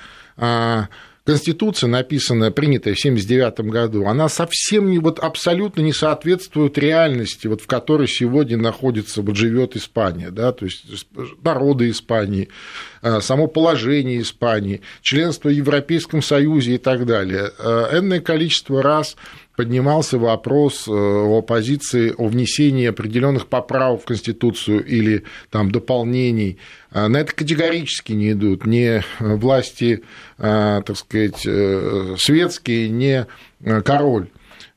Конституция, 1.25 1.87
написанная, 1.87 2.51
принятая 2.51 2.95
в 2.95 2.99
1979 2.99 3.71
году, 3.71 4.07
она 4.07 4.29
совсем 4.29 4.91
не, 4.91 4.99
вот 4.99 5.21
абсолютно 5.21 5.81
не 5.81 5.93
соответствует 5.93 6.77
реальности, 6.79 7.47
вот 7.47 7.61
в 7.61 7.69
которой 7.69 8.09
сегодня 8.09 8.57
находится, 8.57 9.23
вот 9.23 9.37
живет 9.37 9.77
Испания, 9.77 10.31
да, 10.33 10.51
то 10.51 10.65
есть 10.65 11.07
народы 11.45 11.91
Испании, 11.91 12.49
а, 13.03 13.21
само 13.21 13.47
положение 13.47 14.21
Испании, 14.21 14.81
членство 15.01 15.49
в 15.49 15.53
Европейском 15.53 16.23
Союзе 16.23 16.75
и 16.75 16.79
так 16.79 17.07
далее. 17.07 17.53
А, 17.57 17.97
энное 17.97 18.21
количество 18.21 18.83
раз 18.83 19.17
поднимался 19.57 20.19
вопрос 20.19 20.89
о 20.89 21.39
оппозиции 21.39 22.15
о 22.17 22.29
внесении 22.29 22.87
определенных 22.87 23.47
поправок 23.47 24.03
в 24.03 24.05
Конституцию 24.05 24.85
или 24.85 25.25
там 25.51 25.71
дополнений. 25.71 26.59
На 26.91 27.19
это 27.19 27.35
категорически 27.35 28.13
не 28.13 28.33
идут 28.33 28.67
ни 28.67 29.03
власти, 29.19 30.03
так 30.39 30.97
сказать, 30.97 31.41
светские, 32.19 32.89
ни 32.89 33.27
король. 33.83 34.29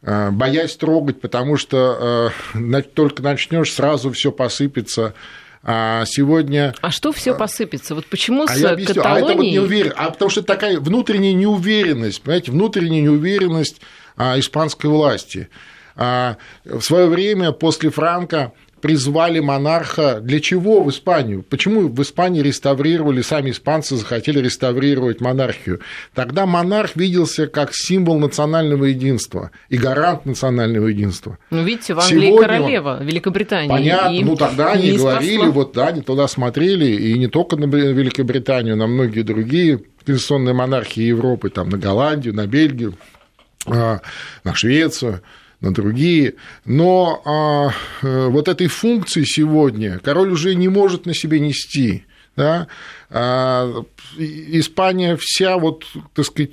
Э, 0.06 0.30
боясь 0.30 0.76
трогать, 0.76 1.20
потому 1.20 1.58
что 1.58 2.32
э, 2.54 2.82
только 2.94 3.24
начнешь, 3.24 3.74
сразу 3.74 4.12
все 4.12 4.32
посыпется. 4.32 5.16
А 5.64 6.04
сегодня... 6.06 6.76
А 6.82 6.92
что 6.92 7.12
все 7.12 7.34
посыпется? 7.34 7.96
Вот 7.96 8.06
почему 8.06 8.44
а 8.44 8.48
с 8.48 8.56
я 8.56 8.70
объясню, 8.70 9.02
Каталонией... 9.02 9.26
А 9.26 9.32
это 9.32 9.38
вот 9.38 9.52
неуверен... 9.52 9.94
А 9.96 10.12
потому 10.12 10.30
что 10.30 10.44
такая 10.44 10.80
внутренняя 10.80 11.34
неуверенность, 11.34 12.22
понимаете, 12.22 12.52
внутренняя 12.52 13.02
неуверенность 13.02 13.82
а, 13.82 13.86
испанской 14.18 14.90
власти. 14.90 15.50
А, 15.96 16.38
в 16.66 16.82
свое 16.82 17.08
время 17.08 17.52
после 17.52 17.90
Франка 17.90 18.54
призвали 18.86 19.40
монарха 19.40 20.20
для 20.20 20.40
чего 20.40 20.84
в 20.84 20.92
Испанию? 20.92 21.42
Почему 21.42 21.88
в 21.88 22.02
Испании 22.04 22.42
реставрировали, 22.42 23.24
сами 23.24 23.50
испанцы 23.50 23.96
захотели 23.96 24.40
реставрировать 24.40 25.22
монархию? 25.22 25.80
Тогда 26.14 26.46
монарх 26.46 26.96
виделся 26.96 27.48
как 27.48 27.72
символ 27.74 28.20
национального 28.20 28.86
единства 28.86 29.50
и 29.70 29.78
гарант 29.78 30.28
национального 30.28 30.86
единства. 30.86 31.40
Ну, 31.50 31.64
видите, 31.64 31.96
в 31.96 32.00
Англии 32.00 32.28
Сегодня... 32.28 32.48
королева 32.48 33.04
Великобритании. 33.04 33.70
Понятно, 33.70 34.14
и 34.14 34.24
ну 34.24 34.36
тогда 34.36 34.74
они 34.74 34.92
говорили, 34.98 35.48
вот 35.48 35.74
да, 35.74 35.88
они 35.88 36.02
туда 36.02 36.28
смотрели, 36.28 36.86
и 36.86 37.18
не 37.18 37.28
только 37.28 37.56
на 37.56 37.66
Великобританию, 37.66 38.76
на 38.76 38.86
многие 38.86 39.24
другие 39.24 39.80
конституционные 40.06 40.54
монархии 40.54 41.02
Европы, 41.02 41.50
там, 41.50 41.70
на 41.70 41.80
Голландию, 41.80 42.36
на 42.36 42.46
Бельгию, 42.46 42.94
а, 42.94 43.15
на 43.66 44.02
Швецию 44.54 45.22
на 45.62 45.74
другие. 45.74 46.36
Но 46.66 47.22
а, 47.26 47.72
э, 48.06 48.28
вот 48.28 48.48
этой 48.48 48.68
функции 48.68 49.24
сегодня 49.24 50.00
король 50.00 50.32
уже 50.32 50.56
не 50.56 50.70
может 50.70 51.06
на 51.06 51.14
себе 51.14 51.40
нести. 51.40 52.06
Да? 52.36 52.68
А, 53.10 53.84
Испания 54.18 55.18
вся, 55.20 55.58
вот, 55.58 55.86
так 56.14 56.26
сказать, 56.26 56.52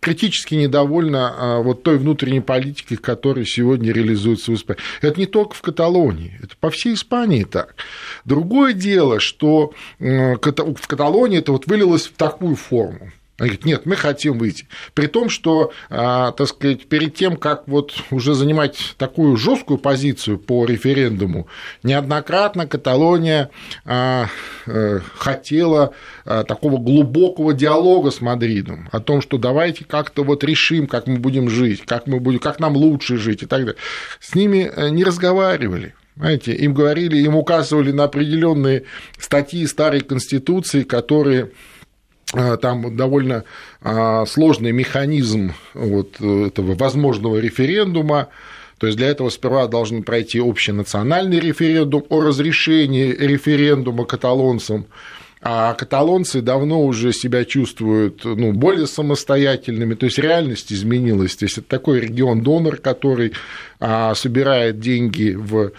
критически 0.00 0.54
недовольна 0.54 1.34
а, 1.36 1.58
вот 1.60 1.84
той 1.84 1.98
внутренней 1.98 2.40
политикой, 2.40 2.96
которая 2.96 3.44
сегодня 3.44 3.92
реализуется 3.92 4.50
в 4.50 4.54
Испании. 4.54 4.82
Это 5.00 5.20
не 5.20 5.26
только 5.26 5.54
в 5.54 5.62
Каталонии, 5.62 6.38
это 6.42 6.56
по 6.58 6.70
всей 6.70 6.94
Испании 6.94 7.44
так. 7.44 7.76
Другое 8.24 8.72
дело, 8.72 9.20
что 9.20 9.72
в 9.98 10.38
Каталонии 10.38 11.38
это 11.38 11.52
вот 11.52 11.66
вылилось 11.66 12.06
в 12.06 12.12
такую 12.12 12.56
форму. 12.56 13.12
Они 13.36 13.48
говорят, 13.48 13.64
нет, 13.64 13.86
мы 13.86 13.96
хотим 13.96 14.38
выйти. 14.38 14.68
При 14.94 15.08
том, 15.08 15.28
что, 15.28 15.72
а, 15.90 16.30
так 16.32 16.46
сказать, 16.46 16.86
перед 16.86 17.16
тем, 17.16 17.36
как 17.36 17.66
вот 17.66 17.92
уже 18.12 18.34
занимать 18.34 18.94
такую 18.96 19.36
жесткую 19.36 19.78
позицию 19.78 20.38
по 20.38 20.64
референдуму, 20.64 21.48
неоднократно 21.82 22.68
Каталония 22.68 23.50
а, 23.84 24.28
э, 24.66 25.00
хотела 25.16 25.94
а, 26.24 26.44
такого 26.44 26.78
глубокого 26.78 27.52
диалога 27.54 28.12
с 28.12 28.20
Мадридом 28.20 28.88
о 28.92 29.00
том, 29.00 29.20
что 29.20 29.36
давайте 29.36 29.84
как-то 29.84 30.22
вот 30.22 30.44
решим, 30.44 30.86
как 30.86 31.08
мы 31.08 31.18
будем 31.18 31.50
жить, 31.50 31.82
как, 31.84 32.06
мы 32.06 32.20
будем, 32.20 32.38
как 32.38 32.60
нам 32.60 32.76
лучше 32.76 33.16
жить 33.16 33.42
и 33.42 33.46
так 33.46 33.60
далее. 33.64 33.80
С 34.20 34.36
ними 34.36 34.70
э, 34.72 34.90
не 34.90 35.02
разговаривали. 35.02 35.94
Знаете, 36.16 36.52
им 36.52 36.72
говорили, 36.72 37.16
им 37.16 37.34
указывали 37.34 37.90
на 37.90 38.04
определенные 38.04 38.84
статьи 39.18 39.66
старой 39.66 40.00
Конституции, 40.00 40.84
которые 40.84 41.50
там 42.60 42.96
довольно 42.96 43.44
а, 43.82 44.26
сложный 44.26 44.72
механизм 44.72 45.52
вот 45.74 46.20
этого 46.20 46.74
возможного 46.74 47.38
референдума. 47.38 48.28
То 48.78 48.86
есть 48.88 48.98
для 48.98 49.08
этого 49.08 49.30
сперва 49.30 49.66
должен 49.66 50.02
пройти 50.02 50.40
общенациональный 50.40 51.40
референдум 51.40 52.04
о 52.08 52.20
разрешении 52.20 53.12
референдума 53.12 54.04
каталонцам. 54.04 54.86
А 55.46 55.74
каталонцы 55.74 56.40
давно 56.40 56.82
уже 56.82 57.12
себя 57.12 57.44
чувствуют 57.44 58.24
ну, 58.24 58.52
более 58.52 58.86
самостоятельными, 58.86 59.92
то 59.92 60.06
есть 60.06 60.18
реальность 60.18 60.72
изменилась. 60.72 61.36
То 61.36 61.44
есть 61.44 61.58
это 61.58 61.68
такой 61.68 62.00
регион-донор, 62.00 62.78
который 62.78 63.34
а, 63.78 64.14
собирает 64.14 64.80
деньги 64.80 65.34
в 65.34 65.72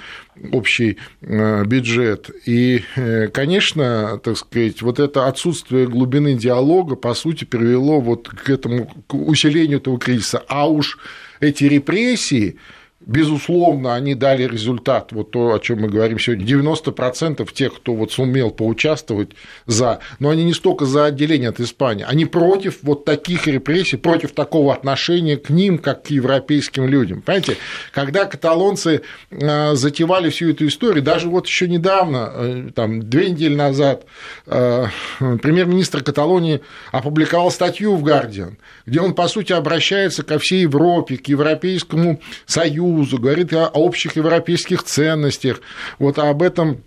общий 0.52 0.98
э, 1.22 1.64
бюджет. 1.66 2.30
И, 2.46 2.84
э, 2.96 3.28
конечно, 3.30 4.20
так 4.24 4.38
сказать, 4.38 4.84
вот 4.84 5.00
это 5.00 5.28
отсутствие 5.28 5.88
глубины 5.88 6.36
диалога, 6.36 6.96
по 6.96 7.16
сути, 7.16 7.46
привело 7.46 8.02
вот 8.02 8.30
к 8.30 8.48
этому 8.52 8.86
к 9.08 9.16
усилению 9.16 9.80
этого 9.80 9.98
кризиса. 9.98 10.44
А 10.48 10.70
уж 10.70 11.00
эти 11.40 11.64
репрессии, 11.64 12.58
Безусловно, 13.06 13.94
они 13.94 14.16
дали 14.16 14.48
результат, 14.48 15.12
вот 15.12 15.30
то, 15.30 15.54
о 15.54 15.60
чем 15.60 15.82
мы 15.82 15.90
говорим 15.90 16.18
сегодня, 16.18 16.44
90% 16.44 17.48
тех, 17.54 17.76
кто 17.76 17.94
вот 17.94 18.12
сумел 18.12 18.50
поучаствовать 18.50 19.30
за, 19.68 20.00
но 20.18 20.30
они 20.30 20.44
не 20.44 20.54
столько 20.54 20.86
за 20.86 21.06
отделение 21.06 21.50
от 21.50 21.60
Испании, 21.60 22.04
они 22.08 22.26
против 22.26 22.80
вот 22.82 23.06
таких 23.06 23.46
репрессий, 23.46 23.98
против 23.98 24.32
такого 24.32 24.74
отношения 24.74 25.38
к 25.38 25.52
ним, 25.52 25.78
как 25.78 26.06
к 26.06 26.08
европейским 26.08 26.88
людям. 26.88 27.22
Понимаете, 27.22 27.58
когда 27.94 28.26
каталонцы 28.26 29.02
а, 29.32 29.76
затевали 29.76 30.30
всю 30.30 30.50
эту 30.50 30.66
историю, 30.66 31.04
даже 31.04 31.30
вот 31.30 31.46
еще 31.46 31.68
недавно, 31.68 32.32
э, 32.34 32.70
там, 32.74 33.08
две 33.08 33.30
недели 33.30 33.54
назад, 33.54 34.06
э, 34.48 34.88
премьер-министр 35.20 36.02
Каталонии 36.02 36.62
опубликовал 36.92 37.52
статью 37.52 37.96
в 37.96 38.04
«Гардиан», 38.04 38.58
где 38.88 39.00
он, 39.00 39.14
по 39.14 39.28
сути, 39.28 39.54
обращается 39.54 40.24
ко 40.24 40.40
всей 40.40 40.62
Европе, 40.62 41.18
к 41.18 41.28
Европейскому 41.28 42.20
Союзу, 42.48 42.95
Союзу, 42.96 43.20
говорит 43.20 43.54
о 43.54 43.68
общих 43.68 44.16
европейских 44.16 44.84
ценностях. 44.84 45.62
Вот 46.00 46.18
об 46.18 46.42
этом 46.42 46.84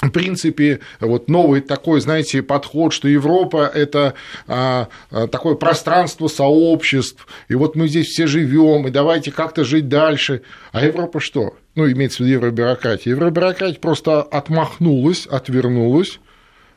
в 0.00 0.08
принципе, 0.08 0.80
вот 0.98 1.28
новый 1.28 1.60
такой, 1.60 2.00
знаете, 2.00 2.42
подход, 2.42 2.94
что 2.94 3.06
Европа– 3.06 3.70
это 3.74 4.14
а, 4.46 4.88
а, 5.10 5.26
такое 5.26 5.56
пространство 5.56 6.26
сообществ, 6.28 7.26
и 7.48 7.54
вот 7.54 7.76
мы 7.76 7.86
здесь 7.86 8.06
все 8.06 8.26
живем, 8.26 8.86
и 8.86 8.90
давайте 8.90 9.30
как-то 9.30 9.62
жить 9.62 9.88
дальше. 9.88 10.40
А 10.72 10.86
Европа 10.86 11.20
что? 11.20 11.54
Ну, 11.74 11.90
имеется 11.90 12.18
в 12.18 12.20
виду 12.20 12.38
евробюрократия. 12.38 13.10
Евробюрократия 13.10 13.78
просто 13.78 14.22
отмахнулась, 14.22 15.26
отвернулась, 15.26 16.18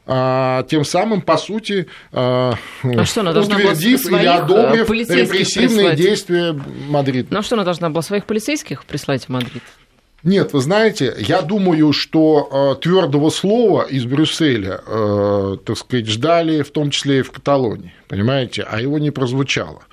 тем 0.05 0.83
самым, 0.83 1.21
по 1.21 1.37
сути, 1.37 1.87
а, 2.11 2.55
а 2.83 3.05
что, 3.05 3.21
она 3.21 3.31
утвердив 3.31 4.05
или 4.05 4.25
одобрив 4.25 4.89
репрессивные 4.89 5.91
прислать? 5.91 5.97
действия 5.97 6.55
Мадрида. 6.89 7.27
Ну 7.31 7.39
а 7.39 7.43
что, 7.43 7.55
она 7.55 7.63
должна 7.63 7.89
была 7.89 8.01
своих 8.01 8.25
полицейских 8.25 8.83
прислать 8.85 9.25
в 9.25 9.29
Мадрид? 9.29 9.63
Нет, 10.23 10.53
вы 10.53 10.61
знаете, 10.61 11.13
я 11.19 11.41
думаю, 11.41 11.91
что 11.91 12.77
твердого 12.81 13.29
слова 13.29 13.83
из 13.83 14.05
Брюсселя, 14.05 14.79
так 15.65 15.77
сказать, 15.77 16.07
ждали 16.07 16.61
в 16.61 16.71
том 16.71 16.91
числе 16.91 17.19
и 17.19 17.21
в 17.23 17.31
Каталонии, 17.31 17.93
понимаете, 18.07 18.65
а 18.69 18.79
его 18.79 18.99
не 18.99 19.11
прозвучало 19.11 19.83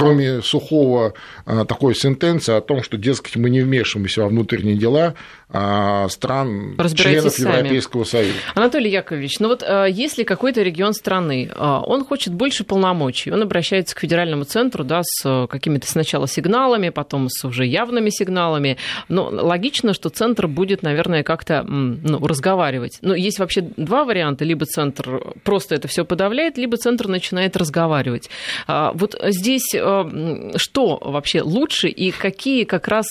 кроме 0.00 0.42
сухого 0.42 1.14
а, 1.44 1.64
такой 1.64 1.94
сентенции 1.94 2.54
о 2.54 2.60
том, 2.60 2.82
что, 2.82 2.96
дескать, 2.96 3.36
мы 3.36 3.50
не 3.50 3.60
вмешиваемся 3.60 4.22
во 4.22 4.28
внутренние 4.28 4.76
дела 4.76 5.08
а, 5.08 5.14
стран, 5.50 6.76
членов 6.94 7.32
сами. 7.32 7.56
Европейского 7.56 8.04
Союза. 8.04 8.34
Анатолий 8.54 8.90
Яковлевич, 8.90 9.40
ну 9.40 9.48
вот 9.48 9.62
а, 9.66 9.86
если 9.86 10.22
какой-то 10.22 10.62
регион 10.62 10.92
страны, 10.92 11.50
он 11.56 12.04
хочет 12.04 12.32
больше 12.32 12.64
полномочий, 12.64 13.32
он 13.32 13.42
обращается 13.42 13.96
к 13.96 14.00
федеральному 14.00 14.44
центру, 14.44 14.84
да, 14.84 15.00
с 15.02 15.46
какими-то 15.48 15.86
сначала 15.86 16.28
сигналами, 16.28 16.90
потом 16.90 17.28
с 17.28 17.44
уже 17.44 17.66
явными 17.66 18.10
сигналами, 18.10 18.76
но 19.08 19.28
логично, 19.28 19.92
что 19.92 20.08
центр 20.08 20.46
будет, 20.46 20.82
наверное, 20.82 21.22
как-то 21.22 21.62
ну, 21.62 22.24
разговаривать. 22.24 22.98
Но 23.02 23.14
есть 23.14 23.38
вообще 23.38 23.62
два 23.62 24.04
варианта, 24.04 24.44
либо 24.44 24.66
центр 24.66 25.34
просто 25.42 25.74
это 25.74 25.88
все 25.88 26.04
подавляет, 26.04 26.58
либо 26.58 26.76
центр 26.76 27.08
начинает 27.08 27.56
разговаривать. 27.56 28.30
Вот 28.68 29.20
здесь 29.26 29.74
Э, 29.80 30.50
что 30.56 30.98
вообще 31.00 31.42
лучше 31.42 31.88
и 31.88 32.10
какие 32.10 32.64
как 32.64 32.88
раз, 32.88 33.06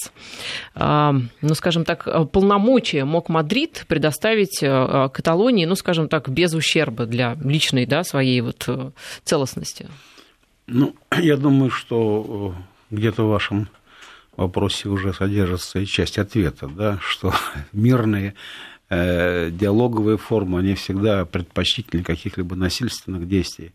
э, 0.75 1.11
ну, 1.41 1.53
скажем 1.55 1.85
так, 1.85 2.07
полномочия 2.31 3.05
мог 3.05 3.29
Мадрид 3.29 3.85
предоставить 3.87 4.61
э, 4.61 5.09
Каталонии, 5.13 5.65
ну, 5.65 5.75
скажем 5.75 6.07
так, 6.07 6.29
без 6.29 6.53
ущерба 6.53 7.05
для 7.05 7.35
личной, 7.35 7.85
да, 7.85 8.03
своей 8.03 8.41
вот 8.41 8.93
целостности? 9.23 9.87
Ну, 10.67 10.95
я 11.19 11.37
думаю, 11.37 11.71
что 11.71 12.55
где-то 12.91 13.23
в 13.23 13.29
вашем 13.29 13.69
вопросе 14.35 14.89
уже 14.89 15.13
содержится 15.13 15.79
и 15.79 15.85
часть 15.85 16.17
ответа, 16.17 16.67
да, 16.67 16.99
что 17.01 17.33
мирные 17.71 18.35
диалоговые 18.89 20.17
формы, 20.17 20.57
они 20.57 20.73
всегда 20.73 21.23
предпочтительнее 21.23 22.03
каких-либо 22.03 22.55
насильственных 22.55 23.27
действий. 23.27 23.71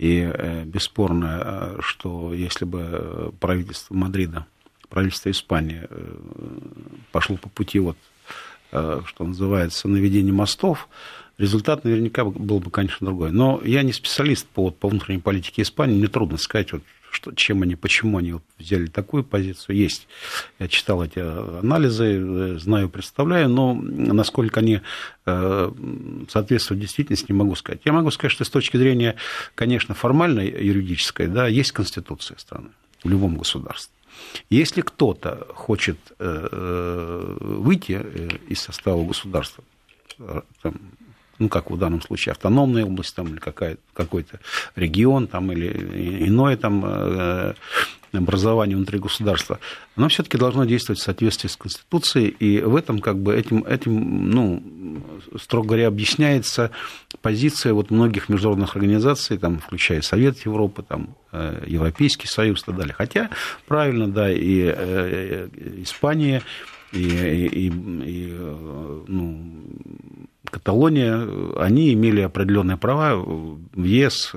И 0.00 0.20
э, 0.22 0.64
бесспорно, 0.64 1.40
э, 1.42 1.78
что 1.82 2.32
если 2.32 2.64
бы 2.64 3.34
правительство 3.38 3.94
Мадрида, 3.94 4.46
правительство 4.90 5.30
Испании 5.30 5.86
э, 5.88 6.16
пошло 7.12 7.36
по 7.36 7.48
пути, 7.48 7.78
вот, 7.78 7.96
что 8.70 9.24
называется, 9.24 9.88
наведения 9.88 10.32
мостов, 10.32 10.88
результат 11.38 11.84
наверняка 11.84 12.24
был 12.24 12.60
бы, 12.60 12.70
конечно, 12.70 13.04
другой. 13.04 13.32
Но 13.32 13.60
я 13.64 13.82
не 13.82 13.92
специалист 13.92 14.46
по, 14.46 14.70
по 14.70 14.88
внутренней 14.88 15.20
политике 15.20 15.62
Испании, 15.62 15.96
мне 15.96 16.06
трудно 16.06 16.38
сказать, 16.38 16.72
вот, 16.72 16.82
что, 17.10 17.32
чем 17.32 17.62
они, 17.62 17.74
почему 17.74 18.18
они 18.18 18.34
взяли 18.58 18.86
такую 18.86 19.24
позицию, 19.24 19.76
есть. 19.76 20.06
Я 20.58 20.68
читал 20.68 21.02
эти 21.02 21.18
анализы, 21.18 22.58
знаю, 22.58 22.88
представляю, 22.88 23.48
но 23.48 23.74
насколько 23.74 24.60
они 24.60 24.80
э, 25.26 25.72
соответствуют 26.28 26.80
действительности, 26.80 27.26
не 27.28 27.36
могу 27.36 27.56
сказать. 27.56 27.80
Я 27.84 27.92
могу 27.92 28.10
сказать, 28.10 28.32
что 28.32 28.44
с 28.44 28.50
точки 28.50 28.76
зрения, 28.76 29.16
конечно, 29.54 29.94
формальной, 29.94 30.48
юридической, 30.48 31.26
да, 31.26 31.48
есть 31.48 31.72
конституция 31.72 32.38
страны 32.38 32.68
в 33.02 33.08
любом 33.08 33.36
государстве. 33.36 33.92
Если 34.48 34.80
кто-то 34.80 35.46
хочет 35.54 35.98
э, 36.18 37.36
выйти 37.40 38.00
из 38.48 38.60
состава 38.60 39.04
государства, 39.04 39.64
там, 40.62 40.74
ну, 41.40 41.48
как 41.48 41.70
в 41.70 41.78
данном 41.78 42.02
случае, 42.02 42.32
автономная 42.32 42.84
область 42.84 43.14
там, 43.16 43.28
или 43.28 43.38
какой-то 43.38 44.40
регион 44.76 45.26
там, 45.26 45.50
или 45.50 46.26
иное 46.26 46.56
там, 46.56 46.84
э, 46.84 47.54
образование 48.12 48.76
внутри 48.76 48.98
государства, 48.98 49.58
оно 49.96 50.08
все-таки 50.08 50.36
должно 50.36 50.64
действовать 50.64 51.00
в 51.00 51.04
соответствии 51.04 51.48
с 51.48 51.56
Конституцией, 51.56 52.28
и 52.28 52.60
в 52.60 52.76
этом, 52.76 52.98
как 52.98 53.18
бы, 53.18 53.34
этим, 53.34 53.64
этим 53.64 54.30
ну, 54.30 54.62
строго 55.38 55.68
говоря, 55.68 55.88
объясняется 55.88 56.70
позиция 57.22 57.72
вот 57.72 57.90
многих 57.90 58.28
международных 58.28 58.76
организаций, 58.76 59.38
там, 59.38 59.58
включая 59.58 60.02
Совет 60.02 60.38
Европы, 60.44 60.82
там, 60.82 61.16
э, 61.32 61.64
Европейский 61.66 62.26
Союз 62.26 62.62
и 62.62 62.66
так 62.66 62.76
далее. 62.76 62.94
Хотя, 62.96 63.30
правильно, 63.66 64.08
да, 64.08 64.30
и 64.30 64.72
э, 64.74 65.48
Испания, 65.78 66.42
и, 66.92 66.98
и, 66.98 67.66
и 67.68 68.32
ну, 69.06 69.54
Каталония, 70.44 71.28
они 71.56 71.92
имели 71.92 72.20
определенные 72.20 72.76
права. 72.76 73.14
В 73.14 73.84
ЕС 73.84 74.32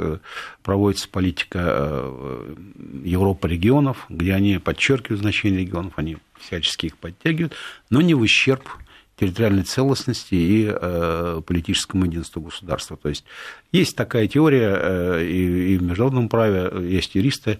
проводится 0.61 1.09
политика 1.09 1.59
э, 1.63 2.55
Европа 3.03 3.47
регионов, 3.47 4.05
где 4.09 4.33
они 4.33 4.59
подчеркивают 4.59 5.21
значение 5.21 5.61
регионов, 5.61 5.93
они 5.95 6.17
всячески 6.39 6.87
их 6.87 6.97
подтягивают, 6.97 7.53
но 7.89 8.01
не 8.01 8.13
в 8.13 8.21
ущерб 8.21 8.67
территориальной 9.15 9.63
целостности 9.63 10.35
и 10.35 10.67
э, 10.69 11.41
политическому 11.45 12.05
единству 12.05 12.41
государства. 12.41 12.97
То 12.97 13.09
есть 13.09 13.23
есть 13.71 13.95
такая 13.95 14.27
теория, 14.27 14.75
э, 14.75 15.25
и, 15.25 15.73
и 15.73 15.77
в 15.77 15.83
международном 15.83 16.29
праве 16.29 16.71
есть 16.89 17.15
юристы, 17.15 17.59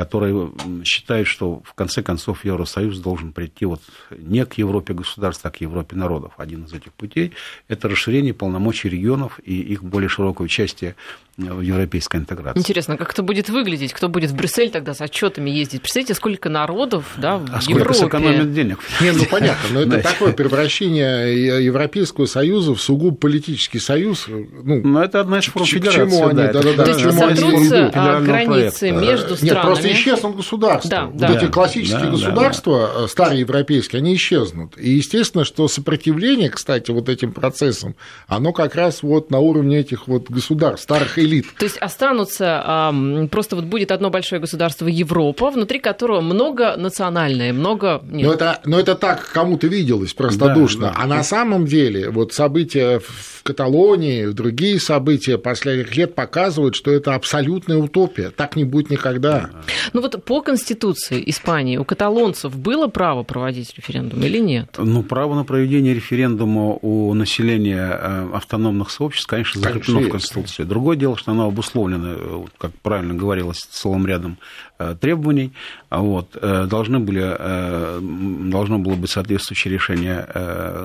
которые 0.00 0.50
считают, 0.82 1.28
что 1.28 1.60
в 1.62 1.74
конце 1.74 2.02
концов 2.02 2.46
Евросоюз 2.46 3.00
должен 3.00 3.32
прийти 3.32 3.66
вот 3.66 3.82
не 4.16 4.46
к 4.46 4.54
Европе 4.54 4.94
государств, 4.94 5.44
а 5.44 5.50
к 5.50 5.60
Европе 5.60 5.94
народов. 5.94 6.32
Один 6.38 6.64
из 6.64 6.72
этих 6.72 6.94
путей– 6.94 7.32
это 7.68 7.86
расширение 7.86 8.32
полномочий 8.32 8.88
регионов 8.88 9.38
и 9.44 9.60
их 9.60 9.84
более 9.84 10.08
широкое 10.08 10.46
участие 10.46 10.96
в 11.36 11.60
европейской 11.60 12.16
интеграции. 12.16 12.58
Интересно, 12.58 12.96
как 12.96 13.12
это 13.12 13.22
будет 13.22 13.48
выглядеть? 13.48 13.92
Кто 13.92 14.08
будет 14.08 14.30
в 14.30 14.36
Брюссель 14.36 14.70
тогда 14.70 14.94
с 14.94 15.00
отчетами 15.00 15.50
ездить? 15.50 15.82
Представляете, 15.82 16.14
сколько 16.14 16.48
народов 16.48 17.04
да, 17.16 17.38
в 17.38 17.44
а 17.50 17.60
Европе? 17.62 17.94
сколько 17.94 17.94
сэкономит 17.94 18.52
денег? 18.52 18.78
Не, 19.00 19.12
ну 19.12 19.24
понятно, 19.24 19.68
но 19.72 19.80
это 19.80 20.02
такое 20.02 20.32
превращение 20.32 21.64
Европейского 21.64 22.26
Союза 22.26 22.74
в 22.74 22.80
сугубо 22.80 23.16
политический 23.16 23.80
союз. 23.80 24.26
Ну, 24.28 24.82
но 24.82 25.02
это 25.02 25.20
одна 25.20 25.38
из 25.38 25.44
форм 25.44 25.66
федерации. 25.66 26.00
Чему 26.00 26.26
они, 26.26 26.36
да, 26.36 26.52
да, 26.52 26.62
да, 26.62 26.84
То 26.84 26.90
есть 26.90 27.00
сотрутся 27.00 28.20
границы 28.24 28.90
между 28.90 29.36
странами? 29.36 29.89
Просто 29.90 30.10
исчезнут 30.10 30.36
государства. 30.36 30.90
Да, 30.90 31.06
вот 31.06 31.16
да. 31.16 31.32
эти 31.34 31.46
классические 31.46 32.00
да, 32.00 32.10
государства, 32.10 32.90
да, 32.94 33.00
да. 33.00 33.08
старые 33.08 33.40
европейские, 33.40 34.00
они 34.00 34.14
исчезнут. 34.14 34.78
И 34.78 34.90
естественно, 34.90 35.44
что 35.44 35.68
сопротивление, 35.68 36.50
кстати, 36.50 36.90
вот 36.90 37.08
этим 37.08 37.32
процессам, 37.32 37.94
оно 38.26 38.52
как 38.52 38.74
раз 38.74 39.02
вот 39.02 39.30
на 39.30 39.38
уровне 39.38 39.78
этих 39.78 40.08
вот 40.08 40.30
государств, 40.30 40.82
старых 40.82 41.18
элит. 41.18 41.46
То 41.58 41.64
есть 41.64 41.78
останутся, 41.78 42.92
просто 43.30 43.56
вот 43.56 43.64
будет 43.66 43.92
одно 43.92 44.10
большое 44.10 44.40
государство 44.40 44.86
Европа, 44.86 45.50
внутри 45.50 45.78
которого 45.78 46.20
много 46.20 46.76
национальное, 46.76 47.52
много... 47.52 48.02
Нет. 48.10 48.26
Но, 48.26 48.32
это, 48.32 48.60
но 48.64 48.80
это 48.80 48.94
так 48.94 49.30
кому-то 49.32 49.66
виделось 49.66 50.14
простодушно. 50.14 50.88
Да, 50.88 50.92
да. 50.92 51.02
А 51.02 51.06
на 51.06 51.24
самом 51.24 51.66
деле 51.66 52.10
вот 52.10 52.32
события 52.32 53.00
в 53.00 53.42
Каталонии, 53.42 54.26
другие 54.26 54.78
события 54.78 55.38
последних 55.38 55.96
лет 55.96 56.14
показывают, 56.14 56.74
что 56.74 56.92
это 56.92 57.14
абсолютная 57.14 57.78
утопия. 57.78 58.30
Так 58.30 58.56
не 58.56 58.64
будет 58.64 58.90
никогда. 58.90 59.50
Ну 59.92 60.00
вот 60.00 60.24
по 60.24 60.42
Конституции 60.42 61.22
Испании 61.26 61.76
у 61.76 61.84
каталонцев 61.84 62.56
было 62.56 62.86
право 62.88 63.22
проводить 63.22 63.74
референдум 63.76 64.22
или 64.22 64.38
нет? 64.38 64.74
Ну, 64.78 65.02
право 65.02 65.34
на 65.34 65.44
проведение 65.44 65.94
референдума 65.94 66.78
у 66.80 67.12
населения 67.14 67.90
э, 67.90 68.28
автономных 68.34 68.90
сообществ, 68.90 69.28
конечно, 69.28 69.60
закреплено 69.60 70.00
в 70.00 70.08
Конституции. 70.08 70.64
Другое 70.64 70.96
дело, 70.96 71.16
что 71.16 71.32
оно 71.32 71.46
обусловлено, 71.46 72.08
э, 72.08 72.44
как 72.58 72.72
правильно 72.82 73.14
говорилось, 73.14 73.58
целым 73.58 74.06
рядом 74.06 74.38
э, 74.78 74.94
требований. 75.00 75.52
Вот, 75.90 76.36
должны 76.40 77.00
были, 77.00 77.20
должно 78.48 78.78
было 78.78 78.94
быть 78.94 79.10
соответствующее 79.10 79.74
решение 79.74 80.24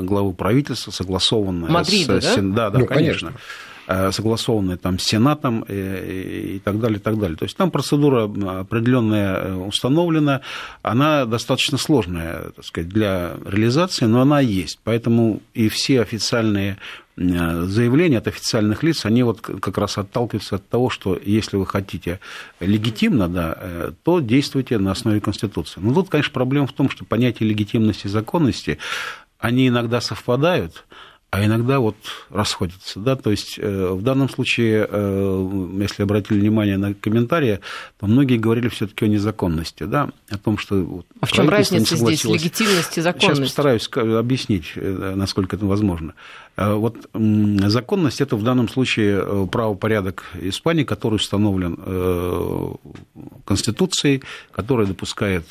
главы 0.01 0.33
правительства, 0.33 0.89
согласованное 0.89 1.69
Мадрида, 1.69 2.21
с... 2.21 2.35
Да, 2.35 2.41
да, 2.41 2.69
да 2.71 2.79
ну, 2.79 2.85
конечно. 2.87 3.27
конечно 3.27 3.41
согласованные 3.87 4.77
там 4.77 4.97
с 4.99 5.03
Сенатом 5.03 5.65
и, 5.67 6.55
и 6.55 6.59
так 6.59 6.79
далее, 6.79 6.97
и 6.97 7.01
так 7.01 7.19
далее. 7.19 7.37
То 7.37 7.45
есть 7.45 7.55
там 7.55 7.71
процедура 7.71 8.23
определенная 8.59 9.55
установлена, 9.55 10.41
она 10.81 11.25
достаточно 11.25 11.77
сложная, 11.77 12.51
так 12.55 12.65
сказать, 12.65 12.89
для 12.89 13.35
реализации, 13.45 14.05
но 14.05 14.21
она 14.21 14.39
есть. 14.39 14.79
Поэтому 14.83 15.41
и 15.53 15.69
все 15.69 16.01
официальные 16.01 16.77
заявления 17.17 18.17
от 18.17 18.27
официальных 18.27 18.83
лиц, 18.83 19.05
они 19.05 19.23
вот 19.23 19.39
как 19.39 19.77
раз 19.77 19.97
отталкиваются 19.97 20.55
от 20.55 20.67
того, 20.67 20.89
что 20.89 21.17
если 21.23 21.55
вы 21.55 21.65
хотите 21.65 22.19
легитимно, 22.59 23.29
да, 23.29 23.55
э, 23.57 23.91
то 24.03 24.19
действуйте 24.19 24.77
на 24.79 24.91
основе 24.91 25.21
Конституции. 25.21 25.79
Но 25.79 25.93
тут, 25.93 26.09
конечно, 26.09 26.33
проблема 26.33 26.67
в 26.67 26.73
том, 26.73 26.89
что 26.89 27.05
понятие 27.05 27.47
легитимности 27.47 28.07
и 28.07 28.09
законности, 28.09 28.79
они 29.39 29.69
иногда 29.69 30.01
совпадают, 30.01 30.85
а 31.35 31.43
иногда 31.43 31.79
вот 31.79 31.97
расходятся. 32.29 32.99
Да? 32.99 33.17
То 33.17 33.29
есть 33.29 33.59
э, 33.59 33.89
в 33.91 34.01
данном 34.01 34.29
случае, 34.29 34.87
э, 34.89 35.69
если 35.81 36.03
обратили 36.03 36.39
внимание 36.39 36.77
на 36.77 36.93
комментарии, 36.93 37.59
то 37.99 38.07
многие 38.07 38.37
говорили 38.37 38.69
все-таки 38.69 39.03
о 39.03 39.07
незаконности, 39.09 39.83
да? 39.83 40.09
о 40.29 40.37
том, 40.37 40.57
что... 40.57 41.03
А 41.19 41.25
в 41.25 41.31
чем 41.33 41.49
разница 41.49 41.97
здесь, 41.97 42.23
легитимность 42.23 42.97
и 42.97 43.01
законность? 43.01 43.35
Сейчас 43.35 43.39
постараюсь 43.39 43.89
объяснить, 44.17 44.71
э, 44.75 45.13
насколько 45.15 45.57
это 45.57 45.65
возможно. 45.65 46.13
Вот 46.57 47.09
законность– 47.13 48.21
это 48.21 48.37
в 48.37 48.43
данном 48.43 48.69
случае 48.69 49.45
правопорядок 49.47 50.23
Испании, 50.39 50.85
который 50.85 51.15
установлен 51.15 51.77
Конституцией, 53.43 54.23
который 54.53 54.87
допускает 54.87 55.47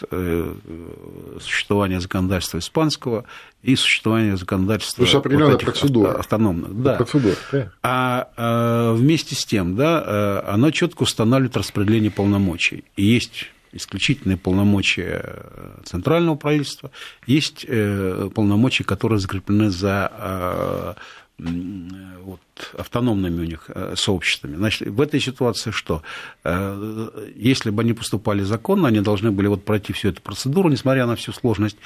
существование 1.42 2.00
законодательства 2.00 2.56
испанского 2.56 3.26
и 3.64 3.76
существование 3.76 4.36
законодательства... 4.36 4.98
То 4.98 5.02
есть 5.04 5.14
определенная 5.14 5.56
процедура. 5.56 6.12
Автономных, 6.12 6.82
да. 6.82 6.94
Процедура, 6.94 7.34
А, 7.82 8.28
а 8.36 8.92
вместе 8.92 9.34
с 9.34 9.46
тем, 9.46 9.74
да, 9.74 10.04
э, 10.06 10.52
оно 10.52 10.70
четко 10.70 11.04
устанавливает 11.04 11.56
распределение 11.56 12.10
полномочий. 12.10 12.84
И 12.96 13.04
есть 13.04 13.46
исключительные 13.72 14.36
полномочия 14.36 15.46
центрального 15.84 16.36
правительства, 16.36 16.90
есть 17.26 17.64
э, 17.66 18.28
полномочия, 18.34 18.84
которые 18.84 19.18
закреплены 19.18 19.70
за 19.70 20.96
вот, 21.36 22.40
автономными 22.76 23.40
у 23.40 23.44
них 23.44 23.64
э, 23.68 23.94
сообществами. 23.96 24.56
Значит, 24.56 24.88
в 24.88 25.00
этой 25.00 25.20
ситуации 25.20 25.70
что? 25.70 26.02
Э, 26.44 27.08
если 27.36 27.70
бы 27.70 27.82
они 27.82 27.92
поступали 27.92 28.42
законно, 28.42 28.88
они 28.88 29.00
должны 29.00 29.30
были 29.30 29.48
вот 29.48 29.64
пройти 29.64 29.92
всю 29.92 30.08
эту 30.08 30.22
процедуру, 30.22 30.68
несмотря 30.68 31.06
на 31.06 31.16
всю 31.16 31.32
сложность, 31.32 31.76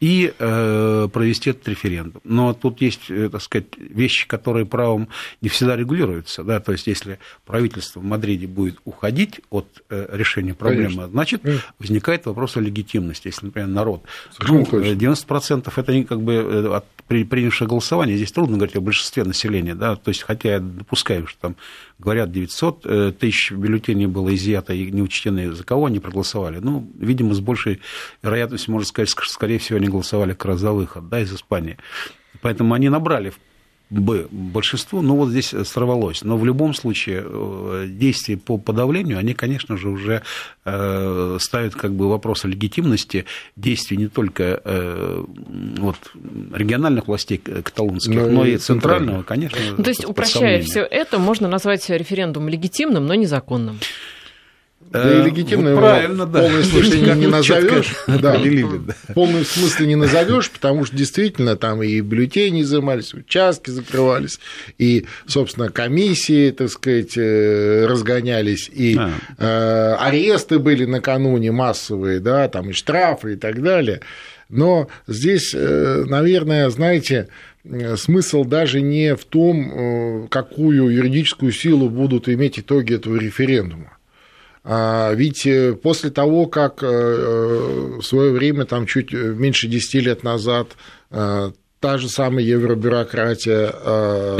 и 0.00 0.32
э, 0.38 1.08
провести 1.12 1.50
этот 1.50 1.66
референдум. 1.68 2.20
Но 2.24 2.54
тут 2.54 2.80
есть, 2.80 3.08
так 3.08 3.42
сказать, 3.42 3.66
вещи, 3.78 4.28
которые 4.28 4.64
правом 4.64 5.08
не 5.40 5.48
всегда 5.48 5.76
регулируются. 5.76 6.44
Да? 6.44 6.60
То 6.60 6.72
есть, 6.72 6.86
если 6.86 7.18
правительство 7.44 7.98
в 8.00 8.04
Мадриде 8.04 8.46
будет 8.46 8.78
уходить 8.84 9.40
от 9.50 9.66
решения 9.88 10.54
проблемы, 10.54 10.88
Конечно. 10.88 11.08
значит, 11.08 11.42
возникает 11.80 12.26
вопрос 12.26 12.56
о 12.56 12.60
легитимности. 12.60 13.28
Если, 13.28 13.46
например, 13.46 13.68
народ... 13.68 14.02
Ну, 14.46 14.62
90% 14.62 15.72
это 15.74 15.92
не 15.92 16.04
как 16.04 16.20
бы 16.22 16.76
от 16.76 16.84
принявшее 17.08 17.66
голосование. 17.66 18.16
Здесь 18.16 18.32
трудно 18.32 18.56
говорить 18.56 18.76
о 18.76 18.80
большинстве 18.80 19.24
населения. 19.24 19.74
Да? 19.74 19.96
То 19.96 20.10
есть 20.10 20.17
есть, 20.18 20.26
хотя 20.26 20.54
я 20.54 20.60
допускаю, 20.60 21.26
что 21.26 21.40
там 21.40 21.56
говорят 21.98 22.30
900 22.30 22.80
э, 22.84 23.12
тысяч 23.18 23.52
бюллетеней 23.52 24.06
было 24.06 24.34
изъято 24.34 24.72
и 24.72 24.90
не 24.90 25.02
учтены, 25.02 25.52
за 25.52 25.64
кого 25.64 25.86
они 25.86 26.00
проголосовали. 26.00 26.58
Ну, 26.58 26.90
видимо, 26.98 27.34
с 27.34 27.40
большей 27.40 27.80
вероятностью, 28.22 28.72
можно 28.72 28.86
сказать, 28.86 29.08
скорее 29.10 29.58
всего, 29.58 29.78
они 29.78 29.88
голосовали 29.88 30.32
как 30.32 30.46
раз 30.46 30.60
за 30.60 30.72
выход 30.72 31.08
да, 31.08 31.20
из 31.20 31.32
Испании. 31.32 31.78
Поэтому 32.40 32.74
они 32.74 32.88
набрали 32.88 33.32
бы 33.90 34.28
большинство, 34.30 35.00
ну 35.00 35.16
вот 35.16 35.30
здесь 35.30 35.54
сорвалось. 35.64 36.22
Но 36.22 36.36
в 36.36 36.44
любом 36.44 36.74
случае 36.74 37.24
э, 37.24 37.86
действия 37.88 38.36
по 38.36 38.58
подавлению, 38.58 39.18
они, 39.18 39.34
конечно 39.34 39.76
же, 39.76 39.88
уже 39.88 40.22
э, 40.64 41.36
ставят 41.40 41.74
как 41.74 41.92
бы 41.92 42.08
вопрос 42.08 42.44
о 42.44 42.48
легитимности 42.48 43.24
действий 43.56 43.96
не 43.96 44.08
только 44.08 44.60
э, 44.62 45.24
вот, 45.78 45.96
региональных 46.54 47.08
властей 47.08 47.38
каталонских, 47.38 48.14
но, 48.14 48.28
но 48.28 48.44
и 48.44 48.58
центрального, 48.58 49.22
конечно. 49.22 49.58
Ну, 49.76 49.82
то 49.82 49.90
есть, 49.90 50.04
упрощая 50.04 50.62
все 50.62 50.82
это, 50.82 51.18
можно 51.18 51.48
назвать 51.48 51.88
референдум 51.88 52.48
легитимным, 52.48 53.06
но 53.06 53.14
незаконным. 53.14 53.78
Да 54.90 55.20
и 55.20 55.22
легитимно 55.22 55.70
его 55.70 55.80
правильно, 55.80 56.24
да. 56.26 56.40
полный 56.40 56.64
смысле 56.64 57.14
не 57.14 57.26
назовешь. 57.26 57.94
Да, 58.06 58.40
полный 59.14 59.44
смысле 59.44 59.86
не 59.86 59.96
назовешь, 59.96 60.50
потому 60.50 60.84
что 60.84 60.96
действительно 60.96 61.56
там 61.56 61.82
и 61.82 62.00
бюллетени 62.00 62.62
изымались, 62.62 63.12
участки 63.12 63.70
закрывались, 63.70 64.40
и, 64.78 65.06
собственно, 65.26 65.68
комиссии, 65.68 66.50
так 66.50 66.70
сказать, 66.70 67.16
э, 67.16 67.86
разгонялись, 67.86 68.70
и 68.72 68.96
а. 68.98 69.10
Э, 69.38 69.96
аресты 70.00 70.58
были 70.58 70.84
накануне 70.84 71.52
массовые, 71.52 72.20
да, 72.20 72.48
там 72.48 72.70
и 72.70 72.72
штрафы 72.72 73.34
и 73.34 73.36
так 73.36 73.62
далее. 73.62 74.00
Но 74.48 74.88
здесь, 75.06 75.52
э, 75.54 76.04
наверное, 76.06 76.70
знаете, 76.70 77.28
смысл 77.96 78.44
даже 78.44 78.80
не 78.80 79.14
в 79.14 79.24
том, 79.26 80.28
какую 80.30 80.88
юридическую 80.88 81.52
силу 81.52 81.90
будут 81.90 82.28
иметь 82.28 82.58
итоги 82.58 82.94
этого 82.94 83.16
референдума. 83.16 83.97
А 84.70 85.14
ведь 85.14 85.46
э, 85.46 85.72
после 85.72 86.10
того, 86.10 86.44
как 86.44 86.82
э, 86.82 86.86
в 86.86 88.02
свое 88.02 88.32
время, 88.32 88.66
там 88.66 88.84
чуть 88.84 89.14
меньше 89.14 89.66
10 89.66 89.94
лет 90.02 90.22
назад, 90.22 90.76
та 91.10 91.96
же 91.96 92.08
самая 92.10 92.44
евробюрократия, 92.44 93.72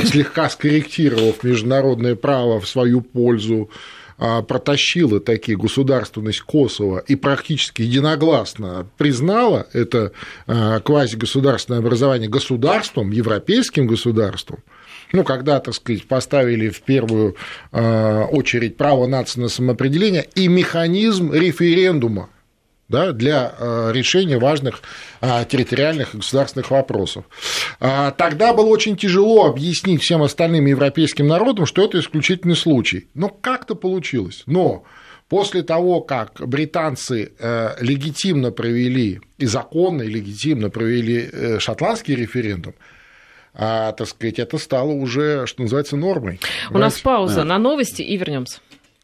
слегка 0.04 0.50
скорректировав 0.50 1.42
международное 1.42 2.14
право 2.14 2.60
в 2.60 2.68
свою 2.68 3.00
пользу, 3.00 3.70
протащила 4.18 5.20
такие 5.20 5.56
государственность 5.56 6.40
Косово 6.40 6.98
и 6.98 7.14
практически 7.14 7.80
единогласно 7.82 8.86
признала 8.98 9.66
это 9.72 10.12
квазигосударственное 10.46 11.78
образование 11.78 12.28
государством, 12.28 13.12
европейским 13.12 13.86
государством, 13.86 14.58
ну, 15.12 15.24
когда, 15.24 15.60
так 15.60 15.74
сказать, 15.74 16.06
поставили 16.06 16.68
в 16.68 16.82
первую 16.82 17.36
а, 17.72 18.24
очередь 18.24 18.76
право 18.76 19.06
нации 19.06 19.40
на 19.40 19.48
самоопределение 19.48 20.26
и 20.34 20.48
механизм 20.48 21.32
референдума 21.32 22.30
да, 22.88 23.12
для 23.12 23.54
а, 23.58 23.90
решения 23.90 24.38
важных 24.38 24.82
а, 25.20 25.44
территориальных 25.44 26.14
и 26.14 26.18
государственных 26.18 26.70
вопросов. 26.70 27.24
Тогда 27.78 28.52
было 28.52 28.66
очень 28.66 28.96
тяжело 28.96 29.46
объяснить 29.46 30.02
всем 30.02 30.22
остальным 30.22 30.66
европейским 30.66 31.26
народам, 31.26 31.66
что 31.66 31.84
это 31.84 32.00
исключительный 32.00 32.56
случай. 32.56 33.08
Но 33.14 33.28
как-то 33.28 33.74
получилось. 33.74 34.42
Но 34.46 34.84
После 35.28 35.62
того, 35.62 36.00
как 36.00 36.40
британцы 36.40 37.32
э, 37.38 37.76
легитимно 37.80 38.50
провели 38.50 39.20
и 39.36 39.44
законно 39.44 40.02
и 40.02 40.08
легитимно 40.08 40.70
провели 40.70 41.28
э, 41.30 41.58
шотландский 41.58 42.14
референдум, 42.14 42.74
а, 43.58 43.92
так 43.92 44.06
сказать, 44.06 44.38
это 44.38 44.56
стало 44.56 44.92
уже, 44.92 45.46
что 45.46 45.62
называется, 45.62 45.96
нормой. 45.96 46.40
У 46.70 46.72
Понимаете? 46.72 46.94
нас 46.94 47.00
пауза 47.00 47.36
да. 47.36 47.44
на 47.44 47.58
новости 47.58 48.02
и 48.02 48.16
вернемся. 48.16 48.60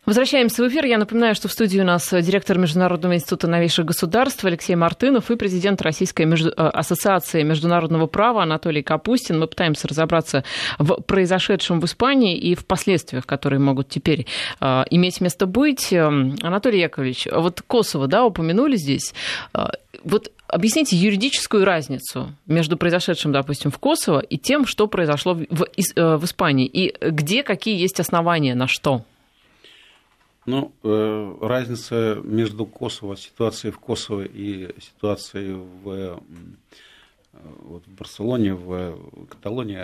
Возвращаемся 0.07 0.63
в 0.63 0.69
эфир. 0.69 0.85
Я 0.85 0.99
напоминаю, 0.99 1.35
что 1.35 1.49
в 1.49 1.53
студии 1.53 1.81
у 1.81 1.85
нас 1.85 2.11
директор 2.13 2.59
Международного 2.59 3.15
института 3.15 3.49
новейших 3.49 3.87
государств 3.87 4.45
Алексей 4.45 4.77
Мартынов 4.77 5.31
и 5.31 5.37
президент 5.37 5.81
Российской 5.81 6.27
между... 6.27 6.51
Э, 6.51 6.69
ассоциации 6.69 7.43
международного 7.43 8.07
права 8.07 8.43
Анатолий 8.43 8.83
Капустин. 8.83 9.41
Мы 9.41 9.47
пытаемся 9.47 9.89
разобраться 9.89 10.45
в 10.79 11.01
произошедшем 11.01 11.81
в 11.81 11.87
Испании 11.87 12.37
и 12.37 12.55
в 12.55 12.67
последствиях, 12.67 13.25
которые 13.25 13.61
могут 13.61 13.89
теперь 13.89 14.27
э, 14.61 14.83
иметь 14.91 15.23
место 15.23 15.47
быть. 15.47 15.91
Эм, 15.91 16.37
Анатолий 16.43 16.81
Яковлевич, 16.81 17.29
вот 17.33 17.63
Косово, 17.67 18.07
да, 18.07 18.27
упомянули 18.27 18.77
здесь. 18.77 19.15
Э, 19.55 19.69
вот 20.05 20.31
объясните 20.55 20.97
юридическую 20.97 21.65
разницу 21.65 22.33
между 22.47 22.77
произошедшим, 22.77 23.33
допустим, 23.33 23.71
в 23.71 23.79
Косово 23.79 24.21
и 24.21 24.39
тем, 24.39 24.67
что 24.67 24.87
произошло 24.87 25.35
в, 25.35 25.65
э, 25.65 26.17
в 26.17 26.25
Испании, 26.25 26.67
и 26.67 26.95
где 27.01 27.43
какие 27.43 27.79
есть 27.79 27.99
основания 27.99 28.55
на 28.55 28.69
что? 28.69 29.05
Ну, 30.47 30.73
э, 30.85 31.35
разница 31.41 32.21
между 32.23 32.67
Косово, 32.67 33.17
ситуацией 33.17 33.73
в 33.73 33.79
Косово 33.79 34.23
и 34.23 34.71
ситуацией 34.81 35.55
в, 35.55 35.91
э, 35.91 36.17
вот 37.63 37.83
в 37.87 37.91
Барселоне, 37.91 38.55
в 38.55 38.97
Каталонии, 39.29 39.81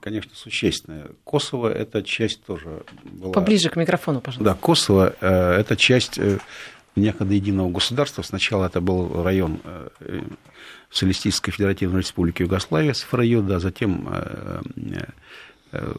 конечно, 0.00 0.32
существенная. 0.34 1.10
Косово– 1.22 1.72
это 1.74 2.02
часть 2.02 2.42
тоже 2.44 2.82
была... 3.04 3.32
Поближе 3.32 3.68
к 3.68 3.76
микрофону, 3.76 4.20
пожалуйста. 4.20 4.52
Да, 4.52 4.60
Косово– 4.60 5.14
это 5.20 5.76
часть 5.76 6.18
некогда 6.96 7.34
единого 7.34 7.70
государства. 7.70 8.22
Сначала 8.22 8.66
это 8.66 8.80
был 8.80 9.22
район 9.22 9.60
э, 9.64 10.22
Социалистической 10.90 11.52
Федеративной 11.52 12.00
Республики 12.00 12.42
Югославия, 12.42 12.92
СФРЮ, 12.92 13.42
да, 13.42 13.58
затем 13.60 14.08
э, 14.10 14.60
э, 15.72 15.94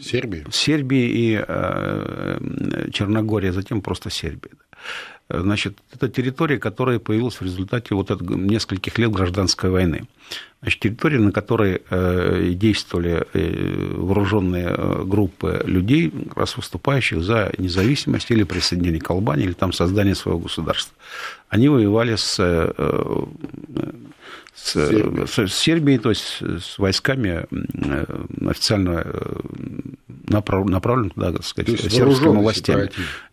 Сербии. 0.00 0.46
Сербии 0.50 1.08
и 1.08 2.90
Черногория, 2.92 3.52
затем 3.52 3.80
просто 3.80 4.10
Сербия. 4.10 4.52
Значит, 5.30 5.78
это 5.92 6.08
территория, 6.08 6.58
которая 6.58 6.98
появилась 6.98 7.36
в 7.36 7.42
результате 7.42 7.94
вот 7.94 8.10
нескольких 8.22 8.98
лет 8.98 9.10
гражданской 9.10 9.68
войны. 9.68 10.08
Значит, 10.60 10.80
территория, 10.80 11.18
на 11.20 11.30
которой 11.30 11.82
э, 11.88 12.50
действовали 12.54 13.26
э, 13.32 13.94
вооруженные 13.94 14.74
э, 14.76 15.02
группы 15.04 15.62
людей, 15.64 16.12
раз 16.34 16.56
выступающих 16.56 17.22
за 17.22 17.52
независимость 17.58 18.30
или 18.30 18.42
присоединение 18.42 19.00
к 19.00 19.08
Албании, 19.10 19.44
или 19.44 19.52
там 19.52 19.72
создание 19.72 20.16
своего 20.16 20.40
государства. 20.40 20.96
Они 21.48 21.68
воевали 21.68 22.16
с 22.16 22.40
с, 24.54 24.72
Сербия. 24.72 25.26
с 25.26 25.54
Сербией, 25.54 25.98
то 25.98 26.08
есть 26.10 26.42
с 26.42 26.78
войсками 26.78 27.46
официально 28.50 29.06
направлен 30.26 31.10
туда, 31.10 31.32
так 31.32 31.44
сказать, 31.44 31.80
сербским 31.80 32.40
властям. 32.40 32.80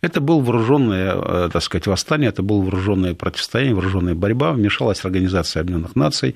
Это 0.00 0.20
было 0.20 0.40
вооруженное, 0.40 1.48
так 1.48 1.62
сказать, 1.62 1.85
восстание, 1.86 2.28
это 2.28 2.42
было 2.42 2.60
вооруженное 2.60 3.14
противостояние, 3.14 3.74
вооруженная 3.74 4.14
борьба, 4.14 4.52
вмешалась 4.52 5.04
Организация 5.04 5.60
Объединенных 5.60 5.96
Наций, 5.96 6.34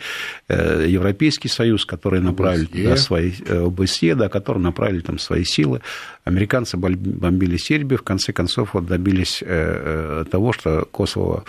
Европейский 0.48 1.48
Союз, 1.48 1.84
которые 1.84 2.22
направили 2.22 2.64
ОБСЕ. 2.64 2.82
туда 2.82 2.96
свои 2.96 3.32
ОБСЕ, 3.48 4.14
да, 4.14 4.28
которые 4.28 4.62
направили 4.62 5.00
там 5.00 5.18
свои 5.18 5.44
силы. 5.44 5.80
Американцы 6.24 6.76
бомбили 6.76 7.56
Сербию, 7.56 7.98
в 7.98 8.02
конце 8.02 8.32
концов 8.32 8.74
вот 8.74 8.86
добились 8.86 9.42
того, 10.30 10.52
что 10.52 10.86
Косово 10.90 11.44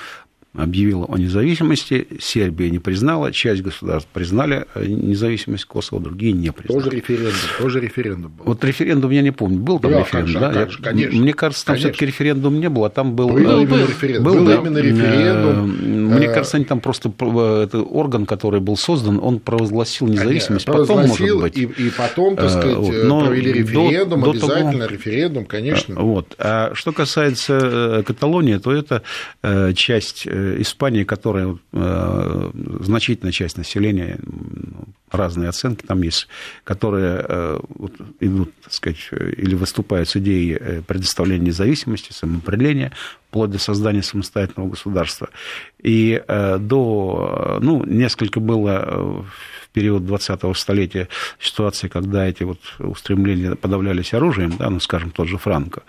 объявила 0.53 1.05
о 1.05 1.17
независимости, 1.17 2.07
Сербия 2.19 2.69
не 2.69 2.79
признала, 2.79 3.31
часть 3.31 3.61
государств 3.61 4.09
признали 4.11 4.65
э, 4.75 4.85
независимость 4.85 5.63
Косово, 5.63 6.01
другие 6.01 6.33
не 6.33 6.51
признали. 6.51 6.83
Тоже 6.83 6.95
референдум, 6.95 7.39
тоже 7.57 7.79
референдум 7.79 8.31
был. 8.37 8.45
Вот 8.45 8.63
референдум 8.65 9.11
я 9.11 9.21
не 9.21 9.31
помню, 9.31 9.59
был 9.59 9.79
там 9.79 9.91
да, 9.91 9.99
референдум, 9.99 10.27
же, 10.27 10.39
да? 10.39 10.69
Же, 10.69 10.81
конечно, 10.81 11.21
Мне 11.21 11.33
кажется, 11.33 11.65
там 11.65 11.77
все-таки 11.77 12.05
референдум 12.05 12.59
не 12.59 12.67
было, 12.67 12.87
а 12.87 12.89
там 12.89 13.15
был... 13.15 13.29
Был, 13.29 13.37
был, 13.37 13.61
именно 13.61 13.87
референдум. 13.87 14.23
Был, 14.25 14.33
был 14.39 14.45
да, 14.45 14.55
именно 14.55 14.77
референдум. 14.79 15.69
Мне 16.15 16.25
э, 16.25 16.33
кажется, 16.33 16.57
они 16.57 16.65
там 16.65 16.81
просто 16.81 17.09
орган, 17.09 18.25
который 18.25 18.59
был 18.59 18.75
создан, 18.75 19.19
он 19.23 19.39
провозгласил 19.39 20.07
независимость, 20.07 20.65
конечно, 20.65 20.85
потом, 20.85 21.07
может 21.07 21.39
быть. 21.39 21.57
И, 21.57 21.63
и 21.63 21.89
потом, 21.91 22.35
так 22.35 22.49
сказать, 22.49 22.75
вот. 22.75 22.93
Но 23.05 23.25
провели 23.25 23.53
референдум, 23.53 24.21
до, 24.21 24.31
обязательно 24.31 24.71
того, 24.71 24.85
референдум, 24.87 25.45
конечно. 25.45 25.95
Вот. 25.95 26.35
А 26.39 26.71
что 26.73 26.91
касается 26.91 28.03
Каталонии, 28.05 28.57
то 28.57 28.73
это 28.73 29.01
часть 29.75 30.27
Испании, 30.62 31.04
которая 31.04 31.58
э, 31.73 32.51
значительная 32.82 33.32
часть 33.32 33.58
населения, 33.58 34.19
разные 35.10 35.49
оценки 35.49 35.86
там 35.86 36.01
есть, 36.01 36.27
которые 36.63 37.25
э, 37.27 37.60
вот, 37.75 37.93
идут, 38.19 38.54
так 38.62 38.73
сказать, 38.73 39.10
или 39.12 39.56
выступают 39.56 40.10
с 40.10 40.15
идеей 40.17 40.58
э, 40.60 40.82
предоставления 40.82 41.47
независимости, 41.47 42.12
самоопределения, 42.13 42.91
вплоть 43.30 43.51
до 43.51 43.60
создания 43.60 44.04
самостоятельного 44.04 44.69
государства. 44.69 45.30
И 45.82 46.21
до, 46.27 47.60
ну, 47.62 47.86
несколько 47.86 48.39
было 48.39 49.25
период 49.73 50.03
20-го 50.03 50.53
столетия 50.53 51.07
ситуации, 51.39 51.88
когда 51.88 52.25
эти 52.27 52.43
вот 52.43 52.60
устремления 52.79 53.55
подавлялись 53.55 54.13
оружием, 54.13 54.55
да, 54.57 54.69
ну, 54.69 54.79
скажем, 54.79 55.12
тот 55.12 55.27
же 55.27 55.38
Франко. 55.38 55.84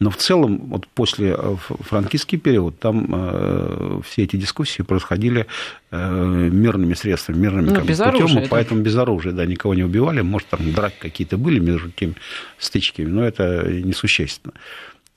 Но 0.00 0.10
в 0.10 0.16
целом, 0.16 0.58
вот 0.68 0.86
после 0.88 1.34
э, 1.36 1.56
франкистский 1.58 2.38
период, 2.38 2.78
там 2.78 3.08
э, 3.10 4.00
все 4.06 4.22
эти 4.22 4.36
дискуссии 4.36 4.82
происходили 4.82 5.46
э, 5.90 6.48
мирными 6.52 6.94
средствами, 6.94 7.38
мирными 7.38 7.70
ну, 7.70 7.80
без 7.82 7.98
путем, 7.98 8.16
оружия, 8.16 8.46
поэтому 8.48 8.80
да. 8.80 8.86
без 8.86 8.96
оружия, 8.96 9.32
да, 9.32 9.46
никого 9.46 9.74
не 9.74 9.82
убивали, 9.82 10.20
может, 10.20 10.48
там 10.48 10.72
драки 10.72 10.96
какие-то 10.98 11.36
были 11.36 11.58
между 11.58 11.90
теми 11.90 12.14
стычками, 12.58 13.06
но 13.06 13.24
это 13.24 13.68
несущественно. 13.68 14.54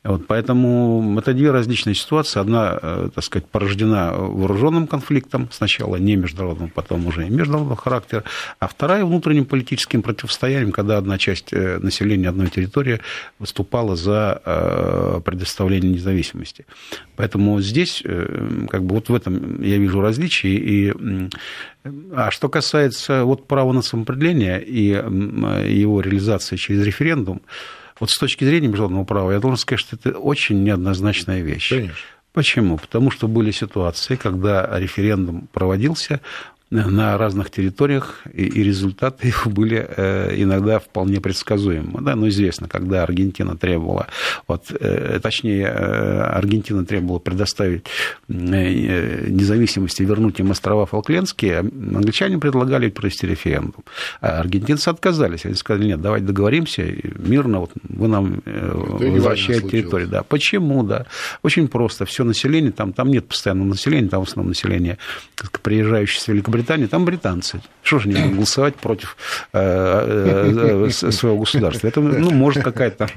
Вот, 0.03 0.25
поэтому 0.27 1.17
это 1.19 1.33
две 1.33 1.51
различные 1.51 1.95
ситуации. 1.95 2.39
Одна, 2.39 2.79
э, 2.81 3.09
так 3.13 3.23
сказать, 3.23 3.47
порождена 3.49 4.13
вооруженным 4.13 4.87
конфликтом, 4.87 5.49
сначала 5.51 5.97
не 5.97 6.15
международным, 6.15 6.69
потом 6.69 7.07
уже 7.07 7.27
и 7.27 7.29
международного 7.29 7.75
характера, 7.75 8.23
а 8.59 8.67
вторая 8.67 9.03
внутренним 9.03 9.45
политическим 9.45 10.01
противостоянием, 10.01 10.71
когда 10.71 10.97
одна 10.97 11.17
часть 11.17 11.51
э, 11.51 11.79
населения 11.79 12.29
одной 12.29 12.47
территории 12.47 13.01
выступала 13.39 13.95
за 13.95 14.41
э, 14.45 15.21
предоставление 15.25 15.91
независимости. 15.91 16.65
Поэтому 17.15 17.59
здесь, 17.61 18.03
как 18.69 18.83
бы 18.83 18.95
вот 18.95 19.09
в 19.09 19.15
этом 19.15 19.61
я 19.61 19.77
вижу 19.77 20.01
различия. 20.01 20.55
И, 20.55 20.93
а 22.13 22.29
что 22.29 22.47
касается 22.47 23.23
вот 23.23 23.47
права 23.47 23.73
на 23.73 23.81
самоопределение 23.81 24.63
и 24.63 24.89
его 24.89 26.01
реализации 26.01 26.57
через 26.57 26.85
референдум, 26.85 27.41
Вот 27.99 28.11
с 28.11 28.17
точки 28.17 28.43
зрения 28.43 28.67
международного 28.67 29.05
права, 29.05 29.31
я 29.31 29.39
должен 29.39 29.57
сказать, 29.57 29.79
что 29.79 29.95
это 29.95 30.17
очень 30.17 30.63
неоднозначная 30.63 31.41
вещь. 31.41 31.69
Конечно. 31.69 31.95
Почему? 32.33 32.77
Потому 32.77 33.09
что 33.09 33.27
были 33.27 33.49
ситуации, 33.49 34.15
когда 34.15 34.77
референдум 34.77 35.47
проводился, 35.51 36.21
на 36.69 37.17
разных 37.17 37.49
территориях, 37.49 38.23
и, 38.33 38.43
и 38.43 38.63
результаты 38.63 39.29
их 39.29 39.47
были 39.47 39.85
э, 39.87 40.33
иногда 40.35 40.79
вполне 40.79 41.21
предсказуемы. 41.21 42.01
Да? 42.01 42.15
Ну, 42.15 42.27
известно, 42.27 42.67
когда 42.67 43.03
Аргентина 43.03 43.55
требовала, 43.55 44.07
вот, 44.47 44.65
э, 44.71 45.19
точнее, 45.21 45.67
э, 45.67 46.21
Аргентина 46.21 46.85
требовала 46.85 47.19
предоставить 47.19 47.85
э, 48.27 49.27
независимость 49.29 50.01
и 50.01 50.05
вернуть 50.05 50.39
им 50.39 50.51
острова 50.51 50.85
Фолклендские, 50.85 51.59
англичане 51.59 52.37
предлагали 52.37 52.89
провести 52.89 53.27
референдум. 53.27 53.83
А 54.19 54.39
аргентинцы 54.39 54.89
отказались. 54.89 55.45
Они 55.45 55.55
сказали, 55.55 55.85
нет, 55.85 56.01
давайте 56.01 56.25
договоримся 56.25 56.83
мирно, 57.17 57.61
вот 57.61 57.71
вы 57.83 58.07
нам 58.07 58.41
э, 58.45 58.71
возвращаете 58.73 59.69
территорию. 59.69 60.09
Да. 60.09 60.23
Почему? 60.23 60.83
Да. 60.83 61.05
Очень 61.43 61.67
просто. 61.67 62.05
Все 62.05 62.23
население, 62.23 62.71
там, 62.71 62.91
там 62.91 63.09
нет 63.09 63.27
постоянного 63.27 63.69
населения, 63.69 64.09
там 64.09 64.25
в 64.25 64.27
основном 64.27 64.49
население, 64.49 64.97
приезжающее 65.61 66.19
с 66.19 66.27
Великобритании, 66.27 66.56
Великобритании, 66.57 66.87
там 66.87 67.05
британцы. 67.05 67.61
Что 67.83 67.99
же 67.99 68.09
они 68.09 68.19
будут 68.19 68.35
голосовать 68.35 68.75
против 68.75 69.17
э, 69.53 69.59
э, 69.59 70.87
э, 70.87 71.11
своего 71.11 71.39
государства? 71.39 71.87
Это, 71.87 72.01
ну, 72.01 72.31
может, 72.31 72.63
какая-то 72.63 73.09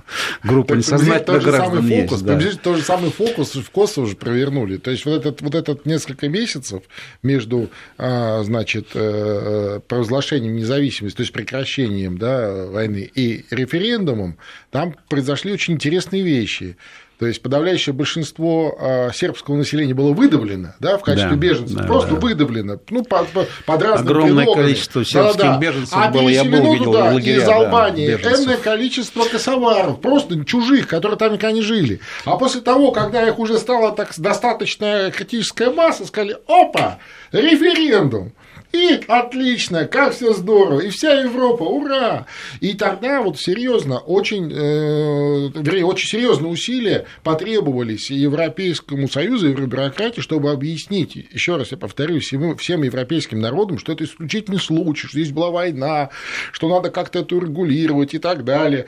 группа 0.44 0.74
несознательных 0.74 1.42
граждан 1.42 1.86
есть. 1.86 2.24
Да. 2.24 2.38
Тот 2.62 2.76
же 2.76 2.82
самый 2.82 3.10
фокус 3.10 3.54
в 3.54 3.70
Косово 3.70 4.04
уже 4.04 4.16
провернули. 4.16 4.76
То 4.76 4.90
есть 4.90 5.04
вот 5.06 5.14
этот, 5.14 5.42
вот 5.42 5.54
этот 5.54 5.86
несколько 5.86 6.28
месяцев 6.28 6.82
между, 7.22 7.70
а, 7.98 8.42
значит, 8.42 8.88
провозглашением 8.90 10.56
независимости, 10.56 11.16
то 11.16 11.22
есть 11.22 11.32
прекращением 11.32 12.18
да, 12.18 12.66
войны 12.66 13.10
и 13.14 13.44
референдумом, 13.50 14.36
там 14.70 14.94
произошли 15.08 15.52
очень 15.52 15.74
интересные 15.74 16.22
вещи. 16.22 16.76
То 17.20 17.26
есть 17.26 17.42
подавляющее 17.42 17.92
большинство 17.92 18.74
а, 18.80 19.10
сербского 19.12 19.54
населения 19.54 19.92
было 19.92 20.14
выдавлено 20.14 20.72
да, 20.80 20.96
в 20.96 21.02
качестве 21.02 21.32
да, 21.32 21.36
беженцев, 21.36 21.76
да, 21.76 21.84
просто 21.84 22.14
да. 22.14 22.16
выдавлено, 22.18 22.80
ну, 22.88 23.04
под, 23.04 23.26
под 23.66 23.82
разными 23.82 24.10
Огромное 24.10 24.36
предлогами. 24.38 24.64
количество 24.64 25.04
сербских 25.04 25.42
да, 25.42 25.52
да. 25.52 25.58
беженцев 25.58 25.92
а 25.94 26.08
было, 26.08 26.30
я 26.30 26.44
был, 26.44 26.72
видел 26.72 26.84
туда, 26.84 27.12
лагеря, 27.12 27.42
из 27.42 27.46
Албании 27.48 28.16
да, 28.16 28.32
энное 28.32 28.56
количество 28.56 29.24
косоваров, 29.24 30.00
просто 30.00 30.42
чужих, 30.46 30.88
которые 30.88 31.18
там 31.18 31.34
никогда 31.34 31.52
не 31.52 31.60
жили. 31.60 32.00
А 32.24 32.38
после 32.38 32.62
того, 32.62 32.90
когда 32.90 33.28
их 33.28 33.38
уже 33.38 33.58
стало 33.58 33.92
так 33.92 34.14
достаточно 34.16 35.12
критическая 35.14 35.70
масса, 35.70 36.06
сказали, 36.06 36.38
опа, 36.48 37.00
референдум. 37.32 38.32
И 38.72 39.00
отлично, 39.08 39.86
как 39.86 40.14
все 40.14 40.32
здорово, 40.32 40.80
и 40.80 40.90
вся 40.90 41.20
Европа, 41.22 41.64
ура! 41.64 42.26
И 42.60 42.74
тогда 42.74 43.20
вот 43.20 43.38
серьезно, 43.38 43.98
очень, 43.98 44.52
э, 44.52 45.82
очень 45.82 46.08
серьезные 46.08 46.52
усилия 46.52 47.06
потребовались 47.24 48.10
Европейскому 48.10 49.08
Союзу 49.08 49.50
и 49.50 49.54
бюрократии, 49.54 50.20
чтобы 50.20 50.52
объяснить, 50.52 51.16
еще 51.16 51.56
раз 51.56 51.72
я 51.72 51.78
повторюсь, 51.78 52.26
всем, 52.26 52.56
всем 52.58 52.82
европейским 52.84 53.40
народам, 53.40 53.78
что 53.78 53.92
это 53.92 54.04
исключительный 54.04 54.60
случай, 54.60 55.08
что 55.08 55.18
здесь 55.18 55.32
была 55.32 55.50
война, 55.50 56.10
что 56.52 56.68
надо 56.68 56.90
как-то 56.90 57.20
это 57.20 57.34
регулировать 57.34 58.14
и 58.14 58.18
так 58.18 58.44
далее. 58.44 58.86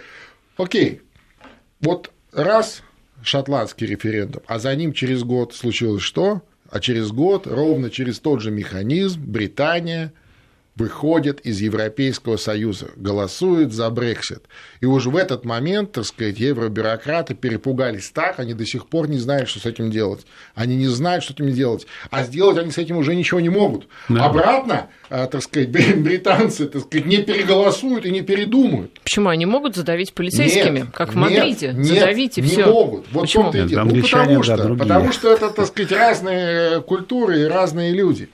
Окей, 0.56 1.00
вот 1.80 2.12
раз 2.32 2.82
шотландский 3.24 3.86
референдум, 3.86 4.42
а 4.46 4.60
за 4.60 4.76
ним 4.76 4.92
через 4.92 5.24
год 5.24 5.54
случилось 5.54 6.02
что? 6.02 6.42
А 6.72 6.80
через 6.80 7.10
год, 7.12 7.46
ровно 7.46 7.90
через 7.90 8.18
тот 8.18 8.40
же 8.40 8.50
механизм, 8.50 9.20
Британия 9.22 10.14
выходит 10.76 11.40
из 11.40 11.60
Европейского 11.60 12.36
Союза, 12.38 12.88
голосует 12.96 13.72
за 13.72 13.90
Брексит. 13.90 14.44
И 14.80 14.86
уже 14.86 15.10
в 15.10 15.16
этот 15.16 15.44
момент, 15.44 15.92
так 15.92 16.04
сказать, 16.04 16.38
евробюрократы 16.38 17.34
перепугались 17.34 18.10
так, 18.10 18.38
они 18.38 18.54
до 18.54 18.64
сих 18.64 18.86
пор 18.86 19.08
не 19.08 19.18
знают, 19.18 19.50
что 19.50 19.60
с 19.60 19.66
этим 19.66 19.90
делать. 19.90 20.24
Они 20.54 20.76
не 20.76 20.86
знают, 20.86 21.24
что 21.24 21.34
с 21.34 21.36
этим 21.36 21.52
делать. 21.52 21.86
А 22.10 22.24
сделать 22.24 22.56
они 22.56 22.70
с 22.70 22.78
этим 22.78 22.96
уже 22.96 23.14
ничего 23.14 23.40
не 23.40 23.50
могут. 23.50 23.86
Да. 24.08 24.24
Обратно, 24.24 24.88
а, 25.10 25.26
так 25.26 25.42
сказать, 25.42 25.68
британцы, 25.96 26.66
так 26.66 26.82
сказать, 26.82 27.06
не 27.06 27.18
переголосуют 27.18 28.06
и 28.06 28.10
не 28.10 28.22
передумают. 28.22 28.98
Почему? 29.02 29.28
Они 29.28 29.44
могут 29.44 29.76
задавить 29.76 30.14
полицейскими, 30.14 30.80
нет, 30.80 30.88
как 30.94 31.12
в 31.12 31.16
Мадриде? 31.16 31.72
Нет, 31.74 32.00
Задавите 32.00 32.40
не 32.40 32.48
все. 32.48 32.66
могут. 32.66 33.06
Вот 33.12 33.22
Почему? 33.22 33.52
Нет, 33.52 33.70
ну, 33.70 34.02
потому, 34.02 34.42
что, 34.42 34.56
да, 34.56 34.74
потому 34.74 35.12
что 35.12 35.32
это, 35.32 35.50
так 35.50 35.66
сказать, 35.66 35.92
разные 35.92 36.80
культуры 36.80 37.42
и 37.42 37.44
разные 37.44 37.92
люди. 37.92 38.30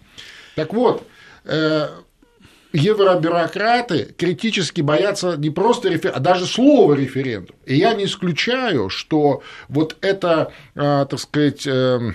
Так 0.54 0.72
вот, 0.72 1.04
э, 1.44 1.88
евробюрократы 2.72 4.14
критически 4.16 4.80
боятся 4.80 5.36
не 5.36 5.50
просто 5.50 5.88
референдум, 5.88 6.20
а 6.20 6.20
даже 6.20 6.46
слова 6.46 6.94
референдум. 6.94 7.56
И 7.66 7.76
я 7.76 7.94
не 7.94 8.04
исключаю, 8.04 8.90
что 8.90 9.42
вот 9.68 9.96
это, 10.00 10.52
а, 10.74 11.06
так 11.06 11.18
сказать, 11.18 11.66
эм, 11.66 12.14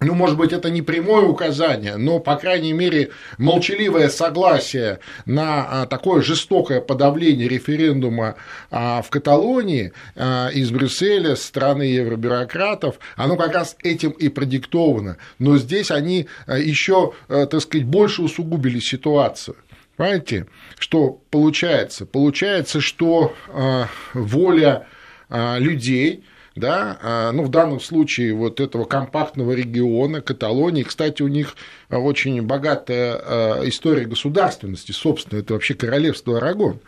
ну, 0.00 0.14
может 0.14 0.36
быть, 0.36 0.52
это 0.52 0.68
не 0.68 0.82
прямое 0.82 1.22
указание, 1.22 1.96
но, 1.96 2.18
по 2.18 2.34
крайней 2.36 2.72
мере, 2.72 3.10
молчаливое 3.38 4.08
согласие 4.08 4.98
на 5.26 5.82
а, 5.82 5.86
такое 5.86 6.22
жестокое 6.22 6.80
подавление 6.80 7.46
референдума 7.46 8.34
а, 8.70 9.02
в 9.02 9.10
Каталонии 9.10 9.92
из 10.16 10.70
Брюсселя, 10.70 11.36
с 11.36 11.42
стороны 11.42 11.82
евробюрократов, 11.82 12.96
оно 13.14 13.36
как 13.36 13.54
раз 13.54 13.76
этим 13.84 14.10
и 14.10 14.28
продиктовано. 14.28 15.18
Но 15.38 15.56
здесь 15.58 15.90
они 15.90 16.26
еще, 16.48 17.12
так 17.28 17.60
сказать, 17.60 17.86
больше 17.86 18.22
усугубили 18.22 18.80
ситуацию. 18.80 19.56
Понимаете, 19.96 20.46
что 20.78 21.20
получается? 21.30 22.06
Получается, 22.06 22.80
что 22.80 23.34
э, 23.48 23.84
воля 24.14 24.86
э, 25.28 25.58
людей, 25.58 26.24
да, 26.56 26.98
э, 27.02 27.30
ну, 27.32 27.42
в 27.44 27.50
данном 27.50 27.78
случае 27.78 28.34
вот 28.34 28.60
этого 28.60 28.84
компактного 28.84 29.52
региона, 29.52 30.22
Каталонии, 30.22 30.82
кстати, 30.82 31.22
у 31.22 31.28
них 31.28 31.56
очень 31.90 32.40
богатая 32.42 33.62
история 33.68 34.06
государственности, 34.06 34.92
собственно, 34.92 35.40
это 35.40 35.54
вообще 35.54 35.74
королевство 35.74 36.38
Арагон, 36.38 36.80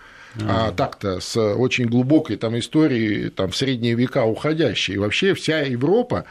а, 0.43 0.73
так-то 0.73 1.21
с 1.21 1.37
очень 1.37 1.87
глубокой 1.87 2.37
там 2.37 2.59
историей 2.59 3.31
там, 3.31 3.51
в 3.51 3.57
средние 3.57 3.95
века 3.95 4.25
уходящей. 4.25 4.95
И 4.95 4.99
вообще 4.99 5.35
вся 5.35 5.61
Европа 5.61 6.25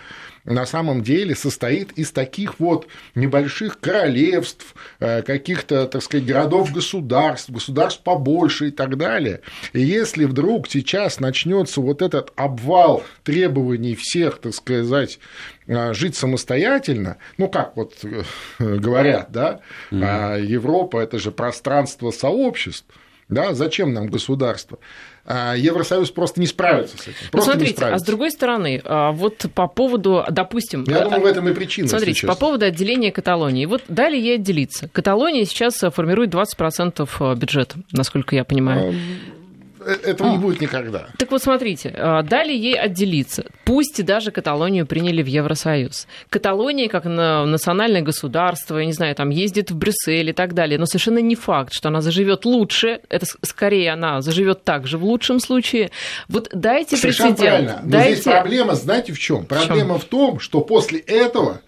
на 0.46 0.66
самом 0.66 1.02
деле 1.02 1.36
состоит 1.36 1.94
из 1.94 2.12
таких 2.12 2.60
вот 2.60 2.88
небольших 3.16 3.80
королевств, 3.80 4.76
э, 5.00 5.22
каких-то, 5.22 5.88
так 5.88 6.02
сказать, 6.04 6.26
городов-государств, 6.26 7.50
государств 7.50 8.04
побольше 8.04 8.68
и 8.68 8.72
так 8.72 8.98
далее. 8.98 9.42
И 9.72 9.82
если 9.82 10.26
вдруг 10.26 10.68
сейчас 10.70 11.20
начнется 11.20 11.82
вот 11.82 12.02
этот 12.02 12.32
обвал 12.36 13.04
требований 13.24 13.96
всех, 13.96 14.40
так 14.40 14.54
сказать, 14.54 15.20
э, 15.68 15.94
жить 15.94 16.16
самостоятельно, 16.16 17.18
ну 17.38 17.48
как 17.48 17.78
вот 17.78 17.94
э, 18.04 18.24
говорят, 18.60 19.32
да, 19.32 19.62
mm-hmm. 19.92 20.46
Европа 20.46 21.00
это 21.00 21.20
же 21.20 21.32
пространство 21.32 22.12
сообществ, 22.12 22.86
да, 23.30 23.54
зачем 23.54 23.94
нам 23.94 24.08
государство? 24.08 24.80
А 25.26 25.56
Евросоюз 25.56 26.12
просто 26.12 26.42
не 26.42 26.48
справится 26.48 26.98
с 26.98 27.02
этим. 27.04 27.14
Ну, 27.22 27.30
просто 27.32 27.52
смотрите, 27.52 27.86
а 27.86 27.98
с 27.98 28.04
другой 28.04 28.32
стороны, 28.32 28.82
а, 28.84 29.12
вот 29.12 29.46
по 29.54 29.68
поводу, 29.68 30.26
допустим... 30.30 30.84
Я 30.86 31.06
думаю, 31.06 31.22
в 31.22 31.26
этом 31.26 31.48
и 31.48 31.54
причина. 31.54 31.88
Смотрите, 31.88 32.28
по 32.28 32.36
поводу 32.36 32.66
отделения 32.66 33.12
Каталонии. 33.12 33.66
Вот 33.66 33.84
дали 33.88 34.18
ей 34.18 34.36
отделиться. 34.36 34.90
Каталония 34.90 35.46
сейчас 35.46 35.76
формирует 35.76 36.34
20% 36.34 37.36
бюджета, 37.38 37.78
насколько 37.92 38.36
я 38.36 38.44
понимаю. 38.44 38.92
Э, 38.92 38.96
этого 39.86 40.32
не 40.32 40.38
будет 40.38 40.62
никогда. 40.62 41.08
Так 41.18 41.32
вот, 41.32 41.42
смотрите, 41.42 41.94
а, 41.98 42.24
дали 42.24 42.54
ей 42.54 42.78
отделиться. 42.78 43.46
Пусть 43.66 44.04
даже 44.06 44.32
Каталонию 44.32 44.86
приняли 44.86 45.22
в 45.22 45.28
Евросоюз. 45.28 46.08
Каталония, 46.30 46.90
как 46.90 47.06
национальное 47.06 48.02
государство, 48.02 48.78
я 48.78 48.86
не 48.86 48.94
знаю, 48.94 49.16
там 49.16 49.30
ездит 49.30 49.72
в 49.72 49.78
Брюссель 49.78 50.30
и 50.30 50.34
так 50.34 50.54
далее, 50.54 50.80
но 50.80 50.86
совершенно 50.86 51.20
не 51.20 51.36
факт, 51.36 51.74
что 51.74 51.90
она 51.90 52.02
заживет 52.02 52.46
лучше. 52.46 53.02
Это 53.10 53.26
скорее 53.42 53.92
она 53.92 54.22
заживет 54.22 54.64
также 54.64 54.98
в 54.98 55.04
лучшем 55.04 55.40
случае. 55.40 55.92
Вот 56.28 56.50
дайте 56.54 56.98
Совершенно 56.98 57.36
прецедент. 57.36 57.66
Правильно. 57.66 57.82
Но 57.84 57.92
дайте... 57.92 58.14
здесь 58.14 58.24
проблема, 58.24 58.76
знаете, 58.76 59.14
в 59.14 59.20
чем? 59.20 59.46
Проблема 59.46 59.98
в, 59.98 60.04
в 60.04 60.06
том, 60.06 60.40
что 60.40 60.62
после 60.62 61.00
этого 61.00 61.62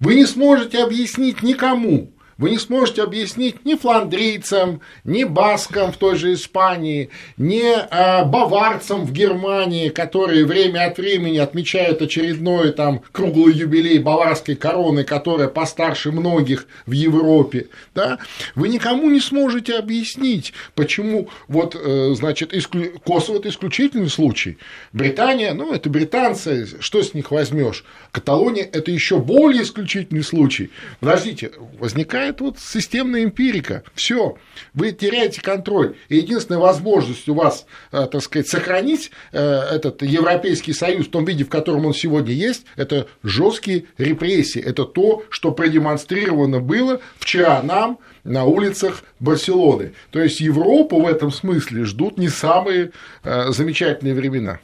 вы 0.00 0.14
не 0.14 0.26
сможете 0.26 0.82
объяснить 0.82 1.42
никому, 1.42 2.10
вы 2.38 2.50
не 2.50 2.58
сможете 2.58 3.02
объяснить 3.02 3.64
ни 3.64 3.74
фландрийцам, 3.74 4.80
ни 5.04 5.24
баскам 5.24 5.92
в 5.92 5.96
той 5.96 6.16
же 6.16 6.34
Испании, 6.34 7.10
ни 7.36 7.62
э, 7.62 8.24
баварцам 8.24 9.04
в 9.06 9.12
Германии, 9.12 9.88
которые 9.88 10.44
время 10.44 10.86
от 10.86 10.98
времени 10.98 11.38
отмечают 11.38 12.02
очередной 12.02 12.72
там 12.72 13.02
круглый 13.12 13.54
юбилей 13.54 13.98
баварской 13.98 14.54
короны, 14.54 15.04
которая 15.04 15.48
постарше 15.48 16.12
многих 16.12 16.66
в 16.84 16.92
Европе. 16.92 17.68
Да? 17.94 18.18
Вы 18.54 18.68
никому 18.68 19.08
не 19.08 19.20
сможете 19.20 19.78
объяснить, 19.78 20.52
почему 20.74 21.28
вот, 21.48 21.74
э, 21.74 22.12
значит, 22.14 22.52
исклю... 22.52 22.98
Косово– 23.04 23.36
это 23.38 23.48
исключительный 23.48 24.10
случай. 24.10 24.58
Британия, 24.92 25.54
ну, 25.54 25.72
это 25.72 25.88
британцы, 25.88 26.68
что 26.80 27.02
с 27.02 27.14
них 27.14 27.30
возьмешь? 27.30 27.84
Каталония– 28.10 28.68
это 28.72 28.90
еще 28.90 29.18
более 29.18 29.62
исключительный 29.62 30.22
случай. 30.22 30.70
Подождите, 31.00 31.52
возникает 31.78 32.25
какая-то 32.26 32.44
вот 32.44 32.58
системная 32.58 33.24
эмпирика. 33.24 33.84
Все, 33.94 34.36
вы 34.74 34.92
теряете 34.92 35.40
контроль. 35.40 35.94
И 36.08 36.16
единственная 36.16 36.58
возможность 36.58 37.28
у 37.28 37.34
вас, 37.34 37.66
э, 37.92 38.06
так 38.10 38.20
сказать, 38.22 38.48
сохранить 38.48 39.10
э, 39.32 39.38
этот 39.38 40.02
Европейский 40.02 40.72
Союз 40.72 41.06
в 41.06 41.10
том 41.10 41.24
виде, 41.24 41.44
в 41.44 41.48
котором 41.48 41.86
он 41.86 41.94
сегодня 41.94 42.32
есть, 42.32 42.64
это 42.74 43.06
жесткие 43.22 43.84
репрессии. 43.96 44.60
Это 44.60 44.84
то, 44.84 45.22
что 45.30 45.52
продемонстрировано 45.52 46.60
было 46.60 47.00
вчера 47.18 47.62
нам 47.62 47.98
на 48.24 48.44
улицах 48.44 49.04
Барселоны. 49.20 49.92
То 50.10 50.20
есть 50.20 50.40
Европу 50.40 51.00
в 51.00 51.06
этом 51.06 51.30
смысле 51.30 51.84
ждут 51.84 52.18
не 52.18 52.28
самые 52.28 52.90
э, 53.22 53.52
замечательные 53.52 54.14
времена. 54.14 54.58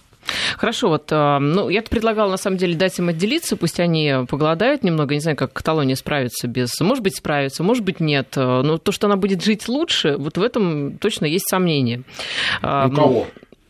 Хорошо, 0.56 0.88
вот, 0.88 1.10
э, 1.10 1.38
ну, 1.38 1.68
я 1.68 1.82
предлагала, 1.82 2.30
на 2.30 2.36
самом 2.36 2.56
деле, 2.56 2.74
дать 2.74 2.98
им 2.98 3.08
отделиться, 3.08 3.56
пусть 3.56 3.80
они 3.80 4.14
поголодают 4.28 4.84
немного, 4.84 5.14
не 5.14 5.20
знаю, 5.20 5.36
как 5.36 5.52
Каталония 5.52 5.96
справится 5.96 6.48
без... 6.48 6.78
Может 6.80 7.02
быть, 7.02 7.16
справится, 7.16 7.62
может 7.62 7.84
быть, 7.84 8.00
нет, 8.00 8.28
э, 8.36 8.62
но 8.62 8.78
то, 8.78 8.92
что 8.92 9.06
она 9.06 9.16
будет 9.16 9.42
жить 9.42 9.68
лучше, 9.68 10.16
вот 10.18 10.38
в 10.38 10.42
этом 10.42 10.98
точно 10.98 11.26
есть 11.26 11.48
сомнения. 11.48 12.02
У 12.62 12.90
кого? 12.90 13.26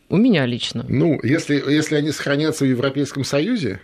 У 0.09 0.17
меня 0.17 0.45
лично. 0.45 0.85
Ну, 0.87 1.19
если, 1.23 1.55
если 1.55 1.95
они 1.95 2.11
сохранятся 2.11 2.65
в 2.65 2.67
Европейском 2.67 3.23
Союзе, 3.23 3.81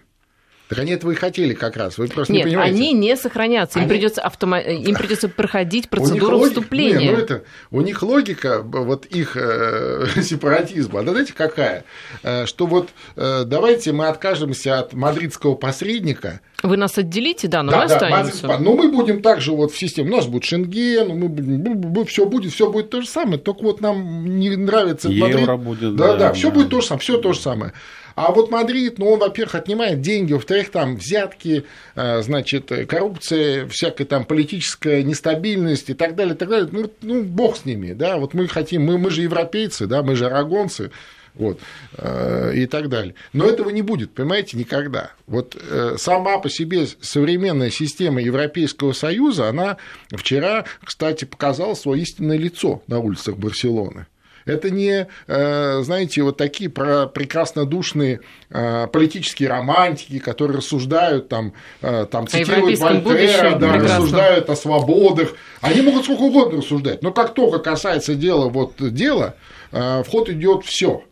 так 0.70 0.78
они 0.78 0.92
этого 0.92 1.10
и 1.12 1.16
хотели 1.16 1.56
как 1.56 1.76
раз. 1.78 1.98
Вы 1.98 2.08
просто 2.08 2.32
Нет, 2.32 2.46
не 2.46 2.52
понимаете. 2.52 2.76
они 2.76 2.94
не 2.94 3.18
сохранятся. 3.18 3.80
Им, 3.80 3.86
они... 3.86 3.90
придется, 3.90 4.22
автома... 4.22 4.60
им 4.60 4.96
придется 4.96 5.28
проходить 5.28 5.90
процедуру 5.90 6.38
логика... 6.38 6.62
вступления. 6.62 7.00
Нет, 7.00 7.16
ну 7.18 7.24
это... 7.24 7.44
У 7.72 7.82
них 7.82 8.04
логика, 8.04 8.62
вот 8.62 9.08
их 9.08 9.36
э, 9.36 10.06
сепаратизма, 10.22 11.00
она 11.00 11.12
знаете, 11.12 11.34
какая? 11.36 11.86
Э, 12.22 12.46
что 12.46 12.68
вот 12.68 12.90
э, 13.16 13.46
давайте 13.48 13.94
мы 13.94 14.10
откажемся 14.10 14.78
от 14.78 14.94
мадридского 14.94 15.56
посредника, 15.56 16.40
вы 16.62 16.76
нас 16.76 16.98
отделите, 16.98 17.48
да, 17.48 17.64
но 17.64 17.72
да, 17.72 17.84
мы 17.84 17.88
да, 17.88 17.96
останемся. 17.96 18.48
Но 18.48 18.58
ну, 18.60 18.76
мы 18.76 18.92
будем 18.92 19.22
также 19.22 19.54
вот 19.54 19.72
в 19.72 19.78
системе. 19.78 20.12
У 20.12 20.16
нас 20.18 20.28
будет 20.28 20.44
Шенген, 20.44 21.08
мы, 21.08 21.30
мы, 21.30 22.06
все 22.06 22.26
будет, 22.26 22.52
все 22.52 22.70
будет 22.70 22.90
то 22.90 23.02
же 23.02 23.08
самое. 23.08 23.38
Только 23.38 23.64
вот 23.64 23.80
нам 23.80 24.38
не 24.38 24.56
нравится 24.58 25.08
Евро 25.08 25.56
Мадрид. 25.56 25.60
будет. 25.60 25.96
Да, 25.96 26.08
да, 26.08 26.18
да, 26.18 26.34
все 26.34 26.52
будет 26.52 26.70
то 26.70 26.82
же 26.82 26.88
самое, 26.88 27.02
все 27.02 27.18
то 27.18 27.32
же 27.32 27.40
самое. 27.40 27.74
А 28.22 28.34
вот 28.34 28.52
Мадрид, 28.52 29.00
ну, 29.00 29.14
он, 29.14 29.20
во-первых, 29.20 29.56
отнимает 29.56 30.02
деньги, 30.02 30.34
во-вторых, 30.34 30.72
там 30.72 30.98
взятки, 30.98 31.64
э, 31.96 32.22
значит, 32.22 32.70
коррупция, 32.90 33.66
всякая 33.70 34.04
там 34.04 34.26
политическая 34.26 35.04
нестабильность 35.04 35.90
и 35.90 35.94
так 35.94 36.16
далее, 36.16 36.36
и 36.36 36.38
так 36.38 36.50
далее. 36.50 36.68
Ну, 36.70 36.92
ну 37.02 37.24
бог 37.24 37.56
с 37.56 37.64
ними, 37.64 37.94
да, 37.94 38.18
вот 38.18 38.34
мы 38.34 38.50
хотим, 38.50 38.84
мы, 38.84 38.98
мы 38.98 39.10
же 39.10 39.22
европейцы, 39.22 39.88
да, 39.88 40.04
мы 40.04 40.18
же 40.18 40.26
арагонцы, 40.26 40.92
вот, 41.34 41.62
э, 41.98 42.56
и 42.56 42.66
так 42.66 42.90
далее. 42.90 43.16
Но 43.32 43.46
этого 43.46 43.70
не 43.70 43.84
будет, 43.84 44.12
понимаете, 44.12 44.58
никогда. 44.58 45.14
Вот 45.26 45.56
э, 45.56 45.96
сама 45.98 46.40
по 46.40 46.50
себе 46.50 46.88
современная 47.00 47.70
система 47.70 48.22
Европейского 48.22 48.92
Союза, 48.92 49.48
она 49.48 49.78
вчера, 50.12 50.66
кстати, 50.84 51.24
показала 51.24 51.74
свое 51.74 52.02
истинное 52.02 52.38
лицо 52.38 52.84
на 52.88 53.00
улицах 53.00 53.38
Барселоны. 53.38 54.08
Это 54.46 54.70
не, 54.70 55.08
э, 55.28 55.82
знаете, 55.82 56.22
вот 56.24 56.38
такие 56.38 56.70
прекраснодушные 56.70 58.22
э, 58.50 58.88
политические 58.88 59.50
романтики, 59.50 60.20
которые 60.20 60.58
рассуждают, 60.58 61.30
там, 61.30 61.54
э, 61.82 62.06
там 62.10 62.28
цитируют 62.28 62.80
Вольтера, 62.80 63.58
да, 63.58 63.74
рассуждают 63.74 64.50
о 64.50 64.56
свободах. 64.56 65.34
Они 65.62 65.82
могут 65.82 66.06
сколько 66.06 66.22
угодно 66.22 66.60
рассуждать, 66.60 67.02
но 67.02 67.12
как 67.12 67.34
только 67.34 67.60
касается 67.60 68.16
дела, 68.16 68.50
вот 68.50 68.74
дела, 68.78 69.36
в 69.72 70.06
ход 70.10 70.30
идет 70.30 70.66
все. 70.66 71.04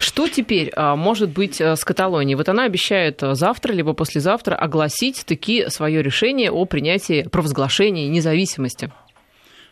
Что 0.00 0.26
теперь 0.26 0.72
может 0.76 1.30
быть 1.30 1.60
с 1.60 1.84
Каталонией? 1.84 2.34
Вот 2.34 2.48
она 2.48 2.64
обещает 2.64 3.20
завтра 3.20 3.72
либо 3.72 3.92
послезавтра 3.92 4.56
огласить 4.56 5.24
таки 5.24 5.66
свое 5.68 6.02
решение 6.02 6.50
о 6.50 6.64
принятии 6.64 7.22
провозглашения 7.30 8.08
независимости. 8.08 8.90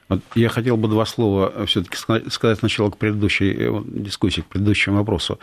Вот 0.08 0.20
я 0.34 0.48
хотел 0.48 0.76
бы 0.76 0.88
два 0.88 1.04
слова 1.04 1.66
все-таки 1.66 1.96
сказать 2.30 2.58
сначала 2.58 2.90
к 2.90 2.96
предыдущей 2.96 3.54
э, 3.58 3.82
дискуссии, 3.86 4.40
к 4.40 4.46
предыдущему 4.46 4.96
вопросу. 4.96 5.38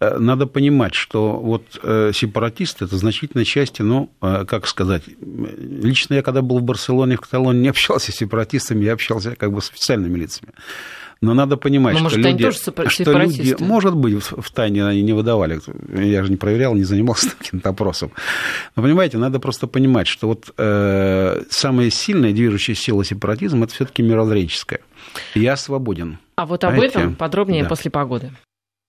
Э, 0.00 0.18
надо 0.18 0.46
понимать, 0.46 0.94
что 0.94 1.38
вот 1.38 1.62
э, 1.82 2.10
сепаратисты 2.12 2.84
это 2.84 2.96
значительной 2.96 3.44
части, 3.44 3.82
ну, 3.82 4.10
как 4.20 4.66
сказать, 4.66 5.02
лично 5.20 6.14
я 6.14 6.22
когда 6.22 6.42
был 6.42 6.58
в 6.58 6.62
Барселоне, 6.62 7.16
в 7.16 7.20
Каталонии, 7.20 7.62
не 7.62 7.68
общался 7.68 8.12
с 8.12 8.16
сепаратистами, 8.16 8.84
я 8.84 8.92
общался 8.92 9.36
как 9.36 9.52
бы 9.52 9.62
с 9.62 9.70
официальными 9.70 10.18
лицами. 10.18 10.52
Но 11.20 11.34
надо 11.34 11.56
понимать, 11.56 11.94
Но, 11.94 12.08
что, 12.08 12.18
может, 12.18 12.40
люди, 12.40 12.50
что 12.88 13.18
люди... 13.18 13.56
Может 13.58 13.96
быть, 13.96 14.22
в 14.22 14.50
тайне 14.52 14.86
они 14.86 15.02
не 15.02 15.12
выдавали. 15.12 15.60
Я 15.92 16.22
же 16.22 16.30
не 16.30 16.36
проверял, 16.36 16.74
не 16.74 16.84
занимался 16.84 17.30
таким 17.38 17.60
опросом. 17.64 18.12
Но, 18.76 18.82
понимаете, 18.82 19.18
надо 19.18 19.40
просто 19.40 19.66
понимать, 19.66 20.06
что 20.06 20.28
вот 20.28 20.52
э, 20.56 21.42
самая 21.50 21.90
сильная 21.90 22.32
движущая 22.32 22.76
сила 22.76 23.04
сепаратизма– 23.04 23.64
это 23.66 23.74
все 23.74 23.84
таки 23.84 24.02
мировоззренческая. 24.02 24.80
Я 25.34 25.56
свободен. 25.56 26.18
А 26.36 26.46
вот 26.46 26.62
об 26.62 26.74
Знаете? 26.74 26.98
этом 26.98 27.14
подробнее 27.16 27.64
да. 27.64 27.68
после 27.68 27.90
погоды. 27.90 28.30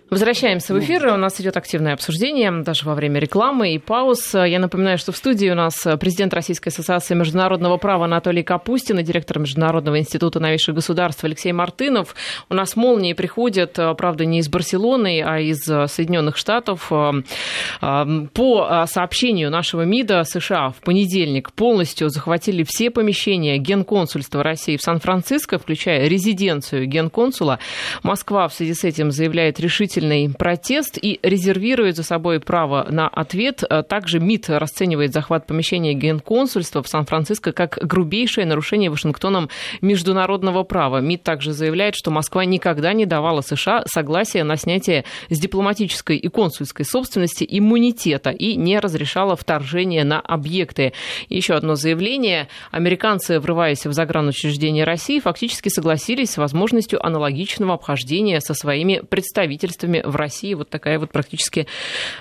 Возвращаемся 0.10 0.74
в 0.74 0.80
эфир. 0.80 1.06
У 1.14 1.18
нас 1.18 1.40
идет 1.40 1.56
активное 1.56 1.94
обсуждение, 1.94 2.52
даже 2.64 2.84
во 2.86 2.96
время 2.96 3.20
рекламы 3.20 3.76
и 3.76 3.78
пауз. 3.78 4.34
Я 4.34 4.58
напоминаю, 4.58 4.98
что 4.98 5.12
в 5.12 5.18
студии 5.18 5.48
у 5.52 5.56
нас 5.56 5.86
президент 6.00 6.34
Российской 6.34 6.70
ассоциации 6.70 7.14
международного 7.14 7.78
права 7.78 8.06
Анатолий 8.06 8.42
Капустин 8.42 8.98
и 8.98 9.04
директор 9.04 9.38
Международного 9.38 10.00
института 10.00 10.40
новейших 10.40 10.74
государств 10.74 11.24
Алексей 11.24 11.52
Мартынов. 11.52 12.16
У 12.50 12.56
нас 12.56 12.76
молнии 12.76 13.14
приходят, 13.14 13.74
правда, 13.74 14.26
не 14.26 14.40
из 14.40 14.50
Барселоны, 14.50 15.22
а 15.24 15.40
из 15.40 15.60
Соединенных 15.62 16.38
Штатов. 16.38 16.90
По 16.90 18.86
сообщению 18.88 19.52
нашего 19.52 19.84
МИДа 19.84 20.24
США 20.24 20.70
в 20.70 20.78
понедельник 20.78 21.52
полностью 21.52 22.10
захватили 22.10 22.64
все 22.64 22.90
помещения 22.90 23.60
генконсульства 23.60 24.42
России 24.42 24.76
в 24.76 24.82
Сан-Франциско, 24.82 25.60
включая 25.60 26.08
резиденцию 26.08 26.88
генконсула. 26.88 27.60
Москва 28.02 28.48
в 28.48 28.56
связи 28.56 28.74
с 28.74 28.84
этим 28.84 29.12
заявляет 29.12 29.60
решительно 29.60 29.99
решительный 30.00 30.30
протест 30.30 30.98
и 31.02 31.20
резервирует 31.22 31.96
за 31.96 32.04
собой 32.04 32.40
право 32.40 32.88
на 32.90 33.08
ответ. 33.08 33.64
А 33.70 33.84
также 33.84 34.20
МИД 34.20 34.50
расценивает 34.50 35.14
захват 35.14 35.46
помещения 35.46 35.94
генконсульства 35.94 36.82
в 36.82 36.88
Сан-Франциско 36.88 37.52
как 37.52 37.78
грубейшее 37.82 38.46
нарушение 38.46 38.90
Вашингтоном 38.90 39.50
международного 39.82 40.64
права. 40.64 41.00
МИД 41.02 41.24
также 41.24 41.52
заявляет, 41.52 41.96
что 41.96 42.12
Москва 42.12 42.46
никогда 42.46 42.94
не 42.94 43.06
давала 43.06 43.42
США 43.42 43.84
согласия 43.86 44.44
на 44.44 44.56
снятие 44.56 45.06
с 45.30 45.40
дипломатической 45.40 46.18
и 46.18 46.28
консульской 46.28 46.86
собственности 46.86 47.46
иммунитета 47.48 48.30
и 48.30 48.56
не 48.56 48.80
разрешала 48.80 49.36
вторжение 49.36 50.04
на 50.04 50.20
объекты. 50.20 50.94
Еще 51.28 51.54
одно 51.54 51.76
заявление. 51.76 52.48
Американцы, 52.72 53.40
врываясь 53.40 53.86
в 53.86 53.94
загранучреждения 53.94 54.86
России, 54.86 55.20
фактически 55.20 55.70
согласились 55.70 56.32
с 56.32 56.38
возможностью 56.38 57.06
аналогичного 57.06 57.74
обхождения 57.74 58.40
со 58.40 58.54
своими 58.54 59.02
представительствами 59.08 59.89
специалистами 59.90 60.02
в 60.06 60.16
России. 60.16 60.54
Вот 60.54 60.70
такая 60.70 61.00
вот 61.00 61.12
практически 61.12 61.68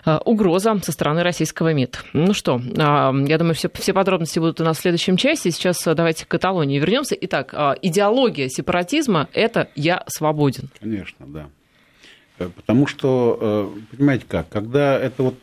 э, 0.04 0.18
угроза 0.24 0.78
со 0.82 0.92
стороны 0.92 1.22
российского 1.22 1.72
МИД. 1.72 2.04
Ну 2.12 2.34
что, 2.34 2.60
а, 2.78 3.12
я 3.26 3.38
думаю, 3.38 3.54
все, 3.54 3.68
все 3.74 3.92
подробности 3.92 4.38
будут 4.38 4.60
у 4.60 4.64
нас 4.64 4.78
в 4.78 4.80
следующем 4.80 5.16
части. 5.16 5.50
Сейчас 5.50 5.86
э, 5.86 5.94
давайте 5.94 6.24
к 6.24 6.28
Каталонии 6.28 6.78
вернемся. 6.78 7.16
Итак, 7.20 7.50
а, 7.52 7.74
идеология 7.80 8.48
сепаратизма– 8.48 9.28
это 9.32 9.68
«я 9.74 10.04
свободен». 10.06 10.68
Конечно, 10.80 11.26
да. 11.26 11.48
Э, 12.38 12.48
потому 12.54 12.86
что, 12.86 13.72
понимаете 13.90 14.24
как, 14.28 14.48
когда 14.48 14.98
это 14.98 15.22
вот 15.22 15.38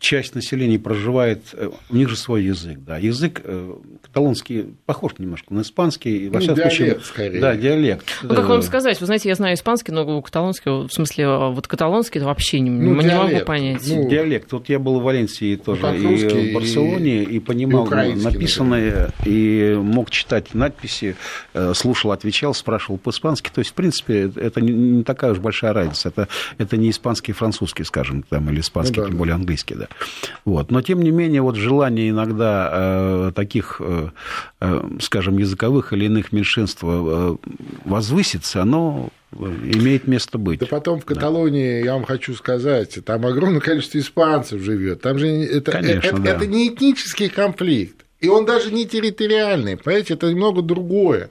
часть 0.00 0.34
населения 0.34 0.78
проживает, 0.78 1.42
э, 1.52 1.70
у 1.90 1.94
них 1.94 2.08
же 2.08 2.16
свой 2.16 2.42
язык, 2.44 2.78
да, 2.80 2.96
язык 2.96 3.42
э, 3.44 3.74
каталонский 4.02 4.74
похож 4.86 5.12
немножко 5.18 5.52
на 5.52 5.60
испанский, 5.60 6.28
во 6.28 6.34
ну, 6.34 6.40
всяком 6.40 6.56
диалект, 6.56 6.76
случае, 6.76 7.00
скорее. 7.04 7.40
да, 7.40 7.54
диалект. 7.54 8.06
Ну, 8.22 8.34
как 8.34 8.48
вам 8.48 8.62
сказать, 8.62 8.98
вы 8.98 9.06
знаете, 9.06 9.28
я 9.28 9.34
знаю 9.34 9.54
испанский, 9.54 9.92
но 9.92 10.22
каталонский, 10.22 10.88
в 10.88 10.90
смысле, 10.90 11.28
вот 11.50 11.68
каталонский 11.68 12.18
это 12.18 12.26
вообще 12.26 12.60
не, 12.60 12.70
ну, 12.70 12.94
не 12.96 13.02
диалект, 13.02 13.32
могу 13.32 13.44
понять. 13.44 13.82
Ну, 13.86 14.08
диалект, 14.08 14.50
вот 14.52 14.68
я 14.68 14.78
был 14.78 15.00
в 15.00 15.02
Валенсии 15.02 15.56
тоже, 15.56 15.98
и 15.98 16.50
в 16.50 16.54
Барселоне, 16.54 17.22
и, 17.22 17.36
и 17.36 17.38
понимал 17.38 17.86
и 17.86 18.14
написанное, 18.14 19.12
например. 19.18 19.38
и 19.38 19.74
мог 19.76 20.10
читать 20.10 20.54
надписи, 20.54 21.14
э, 21.52 21.74
слушал, 21.74 22.12
отвечал, 22.12 22.54
спрашивал 22.54 22.98
по-испански, 22.98 23.50
то 23.54 23.60
есть, 23.60 23.72
в 23.72 23.74
принципе, 23.74 24.32
это 24.34 24.62
не 24.62 25.04
такая 25.04 25.32
уж 25.32 25.38
большая 25.38 25.74
разница, 25.74 26.08
это, 26.08 26.28
это 26.56 26.78
не 26.78 26.90
испанский, 26.90 27.32
французский, 27.32 27.84
скажем, 27.84 28.22
там, 28.22 28.48
или 28.50 28.60
испанский, 28.60 28.96
ну, 28.96 29.02
да, 29.02 29.08
тем 29.08 29.18
более 29.18 29.34
английский, 29.34 29.74
да. 29.74 29.88
Вот. 30.44 30.70
Но, 30.70 30.82
тем 30.82 31.02
не 31.02 31.10
менее, 31.10 31.42
вот 31.42 31.56
желание 31.56 32.10
иногда 32.10 32.70
э, 32.72 33.32
таких, 33.34 33.80
э, 33.80 34.08
э, 34.60 34.82
скажем, 35.00 35.38
языковых 35.38 35.92
или 35.92 36.06
иных 36.06 36.32
меньшинств 36.32 36.82
возвыситься, 37.84 38.62
оно 38.62 39.10
имеет 39.32 40.06
место 40.06 40.38
быть. 40.38 40.60
Да 40.60 40.66
потом 40.66 41.00
в 41.00 41.04
Каталонии, 41.04 41.80
да. 41.80 41.86
я 41.86 41.94
вам 41.94 42.04
хочу 42.04 42.34
сказать, 42.34 42.98
там 43.04 43.24
огромное 43.26 43.60
количество 43.60 43.98
испанцев 43.98 44.60
живет. 44.60 45.02
Там 45.02 45.18
же 45.18 45.28
это, 45.28 45.72
Конечно, 45.72 46.08
это, 46.08 46.18
да. 46.18 46.30
это 46.32 46.46
не 46.46 46.68
этнический 46.68 47.28
конфликт. 47.28 48.04
И 48.20 48.28
он 48.28 48.44
даже 48.44 48.70
не 48.70 48.86
территориальный, 48.86 49.76
понимаете, 49.76 50.14
это 50.14 50.30
немного 50.30 50.62
другое. 50.62 51.30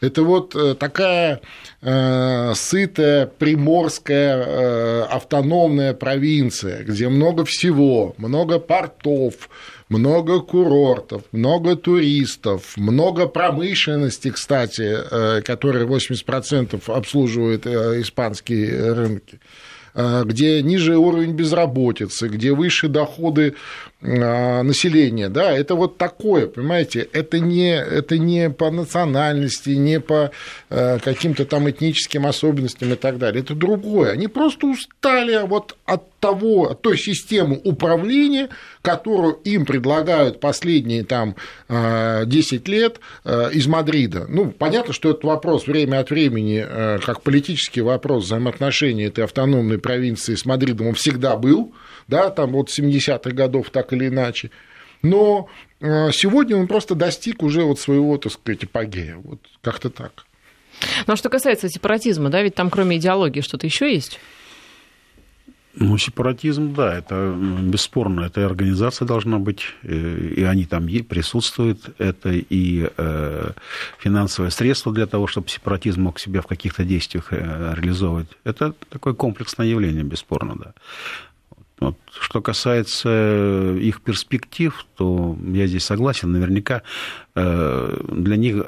Это 0.00 0.22
вот 0.22 0.54
э, 0.54 0.74
такая 0.74 1.40
э, 1.82 2.52
сытая 2.54 3.26
приморская 3.26 4.44
э, 4.46 5.02
автономная 5.10 5.92
провинция, 5.92 6.84
где 6.84 7.08
много 7.08 7.44
всего, 7.44 8.14
много 8.16 8.58
портов, 8.58 9.50
много 9.90 10.40
курортов, 10.40 11.24
много 11.32 11.76
туристов, 11.76 12.76
много 12.76 13.26
промышленности, 13.26 14.30
кстати, 14.30 14.96
э, 15.10 15.42
которая 15.42 15.84
80% 15.84 16.90
обслуживает 16.90 17.66
э, 17.66 18.00
испанские 18.00 18.94
рынки. 18.94 19.38
Э, 19.92 20.22
где 20.24 20.62
ниже 20.62 20.96
уровень 20.96 21.32
безработицы, 21.32 22.28
где 22.28 22.52
выше 22.52 22.88
доходы 22.88 23.54
э, 24.00 24.62
населения, 24.62 25.28
да, 25.28 25.52
это 25.52 25.74
вот 25.74 25.98
такое, 25.98 26.46
понимаете, 26.46 27.08
это 27.12 27.40
не, 27.40 27.74
это 27.74 28.16
не 28.16 28.50
по 28.50 28.70
национальности, 28.70 29.70
не 29.70 29.98
по 29.98 30.30
э, 30.68 30.98
каким-то 31.00 31.44
там 31.44 31.68
этническим 31.68 32.26
особенностям 32.26 32.92
и 32.92 32.96
так 32.96 33.18
далее, 33.18 33.42
это 33.42 33.54
другое, 33.54 34.12
они 34.12 34.28
просто 34.28 34.68
устали 34.68 35.44
вот 35.44 35.76
от 35.86 36.08
того, 36.20 36.70
от 36.70 36.82
той 36.82 36.96
системы 36.96 37.60
управления, 37.64 38.48
которую 38.82 39.34
им 39.44 39.66
предлагают 39.66 40.40
последние 40.40 41.04
там 41.04 41.36
10 41.68 42.68
лет 42.68 43.00
из 43.24 43.66
Мадрида. 43.66 44.26
Ну, 44.28 44.50
понятно, 44.50 44.92
что 44.92 45.10
этот 45.10 45.24
вопрос 45.24 45.66
время 45.66 46.00
от 46.00 46.10
времени, 46.10 46.64
как 47.04 47.22
политический 47.22 47.82
вопрос 47.82 48.24
взаимоотношений 48.24 49.04
этой 49.04 49.24
автономной 49.24 49.78
провинции 49.78 50.34
с 50.34 50.44
Мадридом 50.46 50.88
он 50.88 50.94
всегда 50.94 51.36
был, 51.36 51.74
да, 52.08 52.30
там 52.30 52.52
вот 52.52 52.68
70-х 52.68 53.30
годов 53.30 53.70
так 53.70 53.92
или 53.92 54.08
иначе. 54.08 54.50
Но 55.02 55.48
э, 55.80 56.10
сегодня 56.12 56.56
он 56.56 56.66
просто 56.66 56.94
достиг 56.94 57.42
уже 57.42 57.62
вот 57.62 57.80
своего, 57.80 58.18
так 58.18 58.32
сказать, 58.32 58.64
апогея. 58.64 59.16
Вот 59.16 59.40
как-то 59.62 59.90
так. 59.90 60.24
Ну, 61.06 61.14
а 61.14 61.16
что 61.16 61.28
касается 61.28 61.68
сепаратизма, 61.68 62.30
да, 62.30 62.42
ведь 62.42 62.54
там 62.54 62.70
кроме 62.70 62.96
идеологии 62.96 63.40
что-то 63.40 63.66
еще 63.66 63.92
есть? 63.92 64.18
Ну, 65.82 65.96
сепаратизм, 65.96 66.74
да, 66.74 66.94
это 66.94 67.34
бесспорно, 67.62 68.20
эта 68.20 68.44
организация 68.44 69.06
должна 69.06 69.38
быть, 69.38 69.62
э, 69.82 70.34
и 70.36 70.42
они 70.42 70.66
там 70.66 70.86
присутствуют, 70.86 71.94
это 71.96 72.28
и 72.32 72.86
э, 72.94 73.50
финансовые 73.98 74.50
средства 74.50 74.92
для 74.92 75.06
того, 75.06 75.26
чтобы 75.26 75.48
сепаратизм 75.48 76.02
мог 76.02 76.20
себя 76.20 76.42
в 76.42 76.46
каких-то 76.46 76.84
действиях 76.84 77.32
э, 77.32 77.74
реализовывать. 77.74 78.28
Это 78.44 78.74
такое 78.90 79.14
комплексное 79.14 79.66
явление, 79.66 80.04
бесспорно, 80.04 80.54
да. 80.56 80.74
Вот. 81.80 81.96
Что 82.12 82.42
касается 82.42 83.74
их 83.80 84.02
перспектив, 84.02 84.86
то 84.96 85.36
я 85.46 85.66
здесь 85.66 85.84
согласен. 85.84 86.30
Наверняка 86.30 86.82
э, 87.34 87.96
для 88.12 88.36
них 88.36 88.66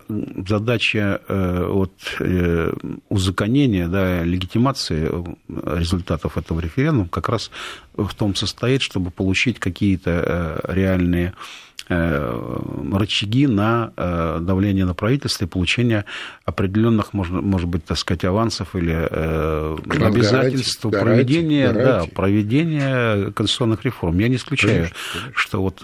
задача 0.48 1.20
э, 1.28 1.64
от 1.66 1.92
э, 2.20 2.72
узаконения, 3.10 3.88
да, 3.88 4.24
легитимации 4.24 5.10
результатов 5.48 6.38
этого 6.38 6.60
референдума 6.60 7.08
как 7.08 7.28
раз 7.28 7.50
в 7.94 8.14
том 8.14 8.34
состоит, 8.34 8.80
чтобы 8.80 9.10
получить 9.10 9.58
какие-то 9.58 10.62
реальные 10.68 11.34
Э, 11.34 11.71
рычаги 11.88 13.46
на 13.46 13.92
э, 13.96 14.38
давление 14.40 14.84
на 14.84 14.94
правительство 14.94 15.44
и 15.44 15.48
получение 15.48 16.04
определенных, 16.44 17.12
можно, 17.12 17.40
может 17.40 17.68
быть, 17.68 17.84
так 17.84 17.98
сказать, 17.98 18.24
авансов 18.24 18.76
или 18.76 18.94
э, 19.10 19.76
обязательств 19.88 20.84
гарантий, 20.86 21.04
проведения, 21.04 21.72
гарантий. 21.72 22.10
Да, 22.10 22.14
проведения 22.14 23.30
конституционных 23.32 23.84
реформ. 23.84 24.18
Я 24.18 24.28
не 24.28 24.36
исключаю, 24.36 24.74
конечно, 24.74 24.96
конечно. 25.12 25.32
что 25.34 25.62
вот 25.62 25.78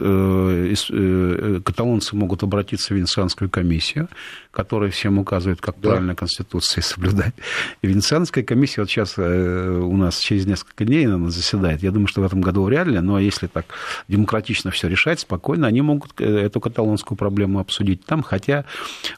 каталонцы 1.64 2.16
могут 2.16 2.42
обратиться 2.42 2.94
в 2.94 2.96
Венецианскую 2.96 3.50
комиссию, 3.50 4.08
которая 4.50 4.90
всем 4.90 5.18
указывает, 5.18 5.60
как 5.60 5.76
да. 5.80 5.90
правильно 5.90 6.14
Конституции 6.14 6.80
соблюдать. 6.80 7.34
И 7.82 7.86
Венецианская 7.86 8.44
комиссия 8.44 8.82
вот 8.82 8.90
сейчас 8.90 9.18
у 9.18 9.96
нас 9.96 10.18
через 10.18 10.46
несколько 10.46 10.84
дней 10.84 11.06
наверное, 11.06 11.30
заседает. 11.30 11.82
Я 11.82 11.90
думаю, 11.90 12.06
что 12.08 12.20
в 12.20 12.24
этом 12.24 12.40
году 12.40 12.62
вряд 12.62 12.86
ли, 12.86 13.00
но 13.00 13.18
если 13.18 13.46
так 13.46 13.66
демократично 14.08 14.70
все 14.70 14.88
решать, 14.88 15.20
спокойно, 15.20 15.66
они 15.66 15.82
могут 15.88 16.20
э, 16.20 16.46
эту 16.46 16.60
каталонскую 16.60 17.16
проблему 17.16 17.60
обсудить 17.60 18.04
там, 18.04 18.22
хотя 18.22 18.64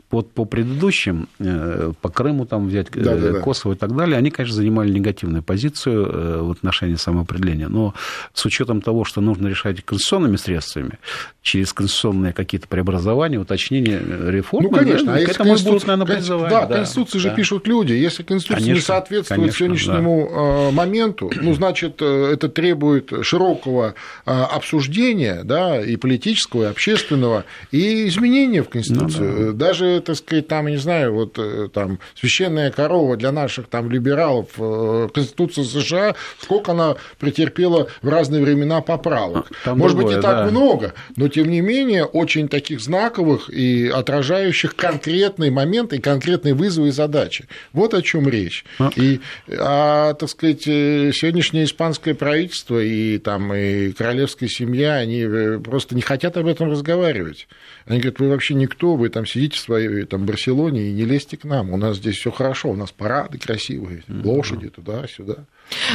под, 0.09 0.31
по 0.33 0.45
предыдущим, 0.45 1.29
э, 1.41 1.93
по 2.01 2.09
Крыму 2.09 2.47
там 2.47 2.69
взять, 2.69 2.87
э, 2.95 3.01
да, 3.01 3.17
да, 3.17 3.41
Косово 3.41 3.73
и 3.73 3.77
так 3.77 3.95
далее, 3.97 4.17
они, 4.17 4.31
конечно, 4.31 4.57
занимали 4.57 4.91
негативную 4.91 5.43
позицию 5.43 6.45
в 6.47 6.51
отношении 6.53 6.95
самоопределения. 6.95 7.69
Но 7.69 7.95
с 8.33 8.47
учетом 8.47 8.81
того, 8.81 9.05
что 9.05 9.21
нужно 9.21 9.49
решать 9.49 9.85
конституционными 9.85 10.37
средствами, 10.37 10.99
через 11.43 11.73
конституционные 11.73 12.33
какие-то 12.33 12.69
преобразования, 12.69 13.39
уточнения, 13.39 14.01
реформы, 14.31 14.69
ну, 14.71 14.77
конечно, 14.77 15.13
да, 15.13 15.15
а 15.15 15.25
к 15.25 15.29
этому 15.29 15.51
конституция... 15.51 15.73
будут, 15.73 15.87
наверное, 15.87 16.17
призывать. 16.17 16.51
Да, 16.51 16.67
да 16.67 16.77
Конституции 16.77 17.19
да. 17.19 17.31
же 17.31 17.35
пишут 17.35 17.67
люди. 17.67 17.93
Если 17.93 18.23
Конституция 18.23 18.65
конечно, 18.65 18.75
не 18.75 18.81
соответствует 18.81 19.41
конечно, 19.41 19.59
сегодняшнему 19.59 20.31
да. 20.31 20.71
моменту, 20.71 21.31
ну, 21.41 21.55
значит, 21.55 22.01
это 22.03 22.49
требует 22.49 23.13
широкого 23.23 23.95
обсуждения, 24.25 25.43
да, 25.45 25.81
и 25.83 25.97
политического 25.97 26.60
и 26.63 26.67
общественного, 26.67 27.45
и 27.71 28.09
изменения 28.09 28.63
в 28.63 28.69
Конституцию. 28.69 29.31
Ну, 29.31 29.53
да. 29.53 29.67
Даже, 29.67 30.01
так 30.01 30.17
сказать, 30.17 30.49
там, 30.49 30.67
не 30.67 30.77
знаю, 30.77 31.15
вот 31.15 31.39
э, 31.39 31.69
там 31.73 31.99
священная 32.15 32.71
корова 32.71 33.17
для 33.17 33.33
наших 33.33 33.67
там 33.69 33.91
либералов, 33.91 34.49
э, 34.59 35.09
Конституция 35.13 35.65
США, 35.65 36.15
сколько 36.39 36.73
она 36.73 36.97
претерпела 37.19 37.89
в 38.03 38.09
разные 38.09 38.43
времена 38.43 38.81
поправок. 38.81 39.51
Там 39.65 39.79
Может 39.79 39.97
другое, 39.97 40.17
быть, 40.17 40.25
не 40.25 40.29
так 40.29 40.45
да. 40.45 40.51
много, 40.51 40.95
но 41.17 41.29
тем 41.29 41.51
не 41.51 41.61
менее 41.61 42.05
очень 42.05 42.49
таких 42.49 42.81
знаковых 42.81 43.51
и 43.51 43.89
отражающих 43.89 44.75
конкретный 44.77 45.51
момент 45.51 45.93
и 45.93 45.99
конкретные 45.99 46.55
вызовы 46.55 46.89
и 46.89 46.91
задачи. 46.91 47.47
Вот 47.73 47.95
о 47.95 48.03
чем 48.03 48.29
речь. 48.29 48.65
А. 48.79 48.91
И, 48.97 49.21
а, 49.49 50.15
так 50.15 50.29
сказать, 50.29 50.67
э, 50.67 51.13
сегодняшнее 51.15 51.65
испанское 51.65 52.15
правительство 52.15 52.79
и 52.83 53.19
там 53.19 53.53
и 53.55 53.93
королевская 53.93 54.49
семья, 54.49 54.95
они 54.95 55.27
просто 55.63 55.95
не 55.95 56.03
хотят 56.03 56.37
об 56.37 56.47
этом 56.51 56.71
разговаривать. 56.71 57.49
Они 57.87 57.99
говорят, 57.99 58.21
вы 58.21 58.29
вообще 58.29 58.55
никто, 58.55 58.97
вы 58.97 59.09
там 59.09 59.27
сидите 59.27 59.57
в 59.57 59.61
своей 59.61 60.05
там, 60.05 60.27
Барселоне 60.27 60.89
и 60.89 60.93
не 60.93 61.05
лезьте 61.05 61.37
к 61.37 61.45
нам, 61.45 61.71
у 61.71 61.77
нас 61.77 61.97
здесь 61.97 62.17
все 62.17 62.31
хорошо, 62.31 62.71
у 62.71 62.77
нас 62.77 62.93
парады 62.93 63.39
красивые, 63.39 64.03
лошади 64.09 64.69
туда-сюда. 64.69 65.45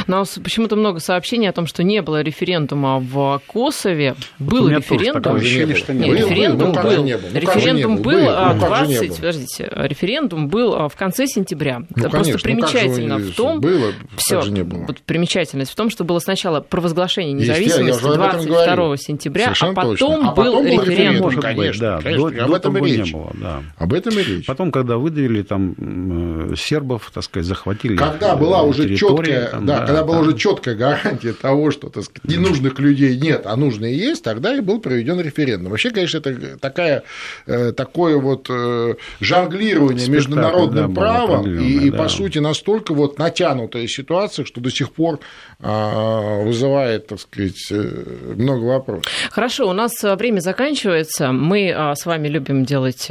Но 0.06 0.24
почему-то 0.42 0.76
много 0.76 1.00
сообщений 1.00 1.48
о 1.48 1.52
том, 1.52 1.66
что 1.66 1.82
не 1.82 2.02
было 2.02 2.22
референдума 2.22 2.98
в 2.98 3.40
Косове. 3.46 4.14
Был 4.38 4.68
референдум. 4.68 5.36
Ощущение, 5.36 5.76
что 5.76 5.92
не 5.94 6.08
Нет, 6.08 6.20
референдум 6.20 6.72
был. 6.72 6.82
был. 6.82 7.02
Ну, 7.02 7.38
референдум 7.38 7.96
был, 7.98 8.12
был 8.12 8.54
20, 8.54 9.08
ну, 9.08 9.14
подождите, 9.16 9.70
референдум 9.74 10.48
был 10.48 10.74
а, 10.74 10.88
в 10.88 10.96
конце 10.96 11.26
сентября. 11.26 11.80
Ну, 11.80 11.86
Это 11.96 12.10
конечно, 12.10 12.10
просто 12.10 12.32
ну, 12.32 12.38
примечательно 12.42 13.18
в 13.18 13.30
том, 13.32 13.60
было, 13.60 13.92
все, 14.16 14.40
вот 14.40 14.98
примечательность 15.02 15.70
в 15.70 15.74
том, 15.74 15.90
что 15.90 16.04
было 16.04 16.18
сначала 16.18 16.60
провозглашение 16.60 17.32
независимости 17.32 18.02
22 18.02 18.96
сентября, 18.96 19.52
а 19.58 19.72
потом, 19.72 19.96
точно. 19.96 20.28
а 20.28 20.32
потом 20.32 20.64
был 20.64 20.82
референдум. 20.82 21.22
Может 21.22 21.42
конечно, 21.42 21.80
да, 21.80 22.00
конечно, 22.02 22.30
до, 22.30 22.44
об 22.44 22.50
до 22.50 22.56
этом 22.56 22.78
и 22.78 22.90
речь. 22.90 23.06
Не 23.06 23.12
было, 23.12 23.30
да. 23.34 23.62
Об 23.76 23.92
этом 23.92 24.18
и 24.18 24.22
речь. 24.22 24.46
Потом, 24.46 24.70
когда 24.70 24.96
выдавили 24.96 25.42
там 25.42 26.54
сербов, 26.56 27.10
так 27.12 27.24
сказать, 27.24 27.46
захватили. 27.46 27.96
Когда 27.96 28.36
была 28.36 28.62
уже 28.62 28.96
четкая 28.96 29.52
да, 29.66 29.80
да, 29.80 29.86
когда 29.86 30.04
была 30.04 30.20
уже 30.20 30.36
четкая 30.36 30.74
гарантия 30.74 31.32
того, 31.32 31.70
что 31.70 31.88
так 31.88 32.04
сказать, 32.04 32.24
ненужных 32.24 32.78
людей 32.78 33.16
нет, 33.16 33.42
а 33.46 33.56
нужные 33.56 33.96
есть, 33.96 34.22
тогда 34.22 34.56
и 34.56 34.60
был 34.60 34.80
проведен 34.80 35.20
референдум. 35.20 35.70
Вообще, 35.70 35.90
конечно, 35.90 36.18
это 36.18 36.58
такая, 36.58 37.02
э, 37.46 37.72
такое 37.72 38.16
вот 38.16 38.46
э, 38.50 38.94
жонглирование 39.20 40.06
Спектакль, 40.06 40.16
международным 40.16 40.94
да, 40.94 41.00
правом 41.00 41.60
и, 41.60 41.90
да. 41.90 41.98
по 41.98 42.08
сути, 42.08 42.38
настолько 42.38 42.94
вот 42.94 43.18
натянутая 43.18 43.86
ситуация, 43.86 44.44
что 44.44 44.60
до 44.60 44.70
сих 44.70 44.92
пор 44.92 45.20
а, 45.60 46.42
вызывает, 46.42 47.06
так 47.08 47.20
сказать, 47.20 47.66
э, 47.70 48.34
много 48.36 48.64
вопросов. 48.64 49.10
Хорошо, 49.30 49.68
у 49.68 49.72
нас 49.72 49.92
время 50.02 50.40
заканчивается. 50.40 51.32
Мы 51.32 51.72
а, 51.74 51.94
с 51.94 52.06
вами 52.06 52.28
любим 52.28 52.64
делать 52.64 53.08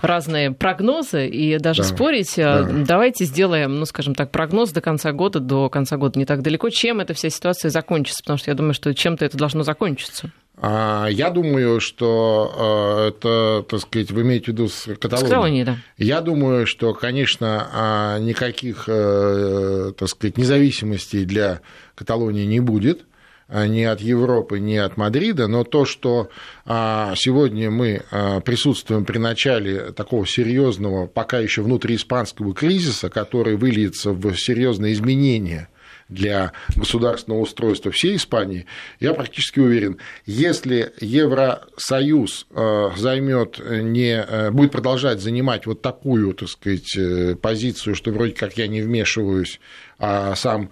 разные 0.00 0.52
прогнозы 0.52 1.26
и 1.26 1.58
даже 1.58 1.82
да, 1.82 1.88
спорить. 1.88 2.34
Да. 2.36 2.62
Давайте 2.62 3.24
сделаем, 3.24 3.78
ну, 3.78 3.86
скажем 3.86 4.14
так, 4.14 4.30
прогноз 4.30 4.70
до 4.70 4.80
конца 4.80 5.12
года, 5.12 5.40
до 5.40 5.68
конца 5.68 5.91
конца 5.92 5.96
года 5.96 6.18
не 6.18 6.24
так 6.24 6.42
далеко. 6.42 6.70
Чем 6.70 7.00
эта 7.00 7.14
вся 7.14 7.30
ситуация 7.30 7.70
закончится? 7.70 8.22
Потому 8.22 8.38
что 8.38 8.50
я 8.50 8.54
думаю, 8.54 8.74
что 8.74 8.94
чем-то 8.94 9.24
это 9.24 9.36
должно 9.36 9.62
закончиться. 9.62 10.30
А, 10.56 11.06
я 11.10 11.30
думаю, 11.30 11.80
что 11.80 12.54
а, 12.56 13.08
это, 13.08 13.64
так 13.68 13.80
сказать, 13.80 14.10
вы 14.10 14.22
имеете 14.22 14.46
в 14.46 14.48
виду 14.48 14.68
с 14.68 14.84
Каталонией? 14.84 15.18
С 15.18 15.28
Каталонией, 15.28 15.64
да. 15.64 15.76
Я 15.98 16.20
думаю, 16.20 16.66
что, 16.66 16.94
конечно, 16.94 17.68
а, 17.72 18.18
никаких, 18.18 18.84
э, 18.86 19.92
так 19.98 20.08
сказать, 20.08 20.36
независимостей 20.36 21.24
для 21.24 21.60
Каталонии 21.94 22.44
не 22.44 22.60
будет 22.60 23.06
ни 23.48 23.82
от 23.82 24.00
Европы, 24.00 24.60
ни 24.60 24.76
от 24.76 24.96
Мадрида, 24.96 25.46
но 25.46 25.62
то, 25.62 25.84
что 25.84 26.30
сегодня 26.64 27.70
мы 27.70 28.00
присутствуем 28.46 29.04
при 29.04 29.18
начале 29.18 29.92
такого 29.92 30.26
серьезного, 30.26 31.06
пока 31.06 31.38
еще 31.38 31.60
внутрииспанского 31.60 32.54
кризиса, 32.54 33.10
который 33.10 33.56
выльется 33.56 34.12
в 34.12 34.34
серьезные 34.36 34.94
изменения 34.94 35.68
для 36.12 36.52
государственного 36.76 37.40
устройства 37.40 37.90
всей 37.90 38.16
Испании, 38.16 38.66
я 39.00 39.14
практически 39.14 39.60
уверен, 39.60 39.98
если 40.26 40.92
Евросоюз 41.00 42.46
э, 42.50 42.90
займет 42.96 43.58
не, 43.58 44.22
э, 44.22 44.50
будет 44.50 44.72
продолжать 44.72 45.20
занимать 45.20 45.66
вот 45.66 45.82
такую, 45.82 46.34
так 46.34 46.48
сказать, 46.48 46.96
э, 46.96 47.36
позицию, 47.36 47.94
что 47.94 48.10
вроде 48.10 48.32
как 48.32 48.56
я 48.58 48.66
не 48.66 48.82
вмешиваюсь, 48.82 49.60
а 49.98 50.34
сам 50.34 50.70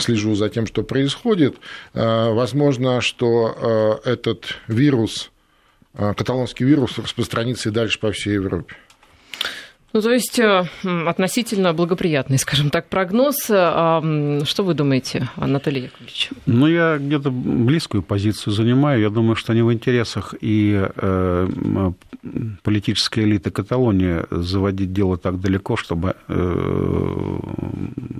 слежу 0.00 0.34
за 0.34 0.48
тем, 0.48 0.66
что 0.66 0.82
происходит, 0.82 1.58
возможно, 1.92 3.00
что 3.00 4.00
этот 4.04 4.46
вирус, 4.66 5.30
каталонский 5.94 6.66
вирус 6.66 6.98
распространится 6.98 7.68
и 7.68 7.72
дальше 7.72 8.00
по 8.00 8.10
всей 8.10 8.34
Европе. 8.34 8.74
Ну, 9.98 10.02
то 10.02 10.12
есть 10.12 10.38
э, 10.38 10.64
относительно 11.08 11.72
благоприятный, 11.72 12.38
скажем 12.38 12.70
так, 12.70 12.88
прогноз. 12.88 13.50
А, 13.50 14.00
что 14.44 14.62
вы 14.62 14.74
думаете, 14.74 15.28
Анатолий 15.34 15.82
Яковлевич? 15.82 16.30
Ну, 16.46 16.68
я 16.68 16.98
где-то 16.98 17.32
близкую 17.32 18.04
позицию 18.04 18.52
занимаю. 18.52 19.00
Я 19.00 19.10
думаю, 19.10 19.34
что 19.34 19.54
не 19.54 19.62
в 19.62 19.72
интересах 19.72 20.36
и 20.40 20.88
э, 20.94 21.48
политической 22.62 23.24
элиты 23.24 23.50
Каталонии 23.50 24.22
заводить 24.30 24.92
дело 24.92 25.18
так 25.18 25.40
далеко, 25.40 25.76
чтобы 25.76 26.14
э, 26.28 27.38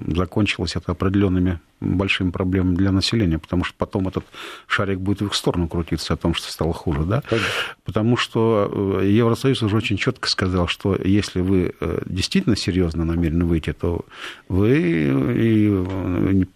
закончилось 0.09 0.75
это 0.75 0.91
определенными 0.91 1.61
большими 1.81 2.31
проблемами 2.31 2.75
для 2.75 2.93
населения, 2.93 3.39
потому 3.39 3.65
что 3.65 3.75
потом 3.77 4.09
этот 4.09 4.25
шарик 4.67 4.99
будет 4.99 5.21
в 5.21 5.27
их 5.27 5.35
сторону 5.35 5.69
крутиться 5.69 6.15
о 6.15 6.17
том, 6.17 6.35
что 6.35 6.51
стало 6.51 6.73
хуже, 6.73 7.05
да? 7.05 7.23
Конечно. 7.29 7.49
Потому 7.85 8.17
что 8.17 9.01
Евросоюз 9.03 9.63
уже 9.63 9.77
очень 9.77 9.97
четко 9.97 10.29
сказал, 10.29 10.67
что 10.67 10.97
если 11.03 11.41
вы 11.41 11.75
Э, 11.81 12.01
действительно 12.07 12.57
серьезно 12.57 13.05
намерены 13.05 13.45
выйти, 13.45 13.73
то 13.73 14.05
вы 14.49 15.87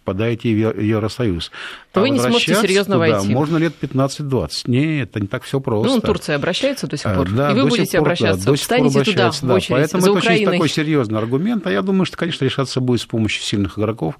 подаете 0.03 0.49
в 0.49 0.81
Евросоюз. 0.81 1.51
То 1.91 1.99
а 1.99 2.03
вы 2.03 2.09
не 2.09 2.19
сможете 2.19 2.55
серьезно 2.55 2.95
туда 2.95 2.97
войти. 2.97 3.33
Можно 3.33 3.57
лет 3.57 3.73
15-20. 3.81 4.49
Нет, 4.67 5.09
это 5.09 5.19
не 5.19 5.27
так 5.27 5.43
все 5.43 5.59
просто. 5.59 5.95
Ну, 5.95 6.01
Турция 6.01 6.35
обращается 6.35 6.87
до 6.87 6.97
сих 6.97 7.07
э, 7.07 7.15
пор. 7.15 7.31
Да, 7.31 7.51
и 7.51 7.55
вы 7.55 7.67
будете 7.67 7.97
пор, 7.97 8.07
обращаться. 8.07 8.45
Да, 8.45 8.51
до 8.51 8.57
сих 8.57 8.63
Встанете 8.63 8.95
пор 8.95 9.05
туда, 9.05 9.31
в 9.31 9.51
очередь, 9.51 9.69
Поэтому 9.69 10.01
за 10.01 10.09
это 10.09 10.17
Украиной. 10.17 10.41
очень 10.41 10.51
такой 10.51 10.69
серьезный 10.69 11.19
аргумент. 11.19 11.67
А 11.67 11.71
я 11.71 11.81
думаю, 11.81 12.05
что, 12.05 12.17
конечно, 12.17 12.45
решаться 12.45 12.81
будет 12.81 13.01
с 13.01 13.05
помощью 13.05 13.43
сильных 13.43 13.77
игроков 13.77 14.15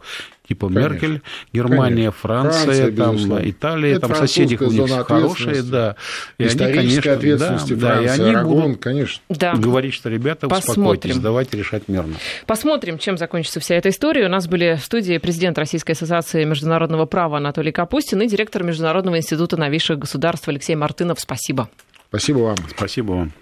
типа 0.48 0.68
Конечно. 0.68 0.90
Меркель, 0.94 1.22
Германия, 1.52 1.96
Конечно. 1.96 2.12
Франция, 2.12 2.92
Франция 2.92 2.92
там, 2.92 3.50
Италия, 3.50 3.92
Это 3.92 4.08
там 4.08 4.16
соседи 4.16 4.58
у 4.60 4.72
них 4.72 5.06
хорошие, 5.06 5.62
да. 5.64 5.96
И 6.38 6.46
они, 6.46 6.58
конечно, 6.58 7.14
ответственности 7.14 7.74
да, 7.74 7.88
Франция, 7.88 8.18
да, 8.18 8.24
и 8.24 8.28
они 8.28 8.36
Арагон, 8.36 8.62
будут 8.64 8.82
конечно. 8.82 9.24
Да. 9.30 9.54
говорить, 9.56 9.94
что 9.94 10.10
ребята, 10.10 10.48
Посмотрим. 10.48 10.84
успокойтесь, 10.84 11.18
давайте 11.18 11.58
решать 11.58 11.88
мирно. 11.88 12.16
Посмотрим, 12.46 12.98
чем 12.98 13.18
закончится 13.18 13.60
вся 13.60 13.76
эта 13.76 13.90
история. 13.90 14.26
У 14.26 14.30
нас 14.30 14.48
были 14.48 14.78
в 14.80 14.84
студии 14.84 15.18
президент 15.18 15.58
Российской 15.58 15.92
ассоциации 15.92 16.44
международного 16.44 17.06
права 17.06 17.38
Анатолий 17.38 17.72
Капустин 17.72 18.22
и 18.22 18.28
директор 18.28 18.64
Международного 18.64 19.18
института 19.18 19.58
новейших 19.58 20.00
государств 20.00 20.48
Алексей 20.48 20.76
Мартынов. 20.76 21.20
Спасибо. 21.20 21.70
Спасибо 22.10 22.40
вам. 22.40 22.58
Спасибо 22.76 23.12
вам. 23.12 23.34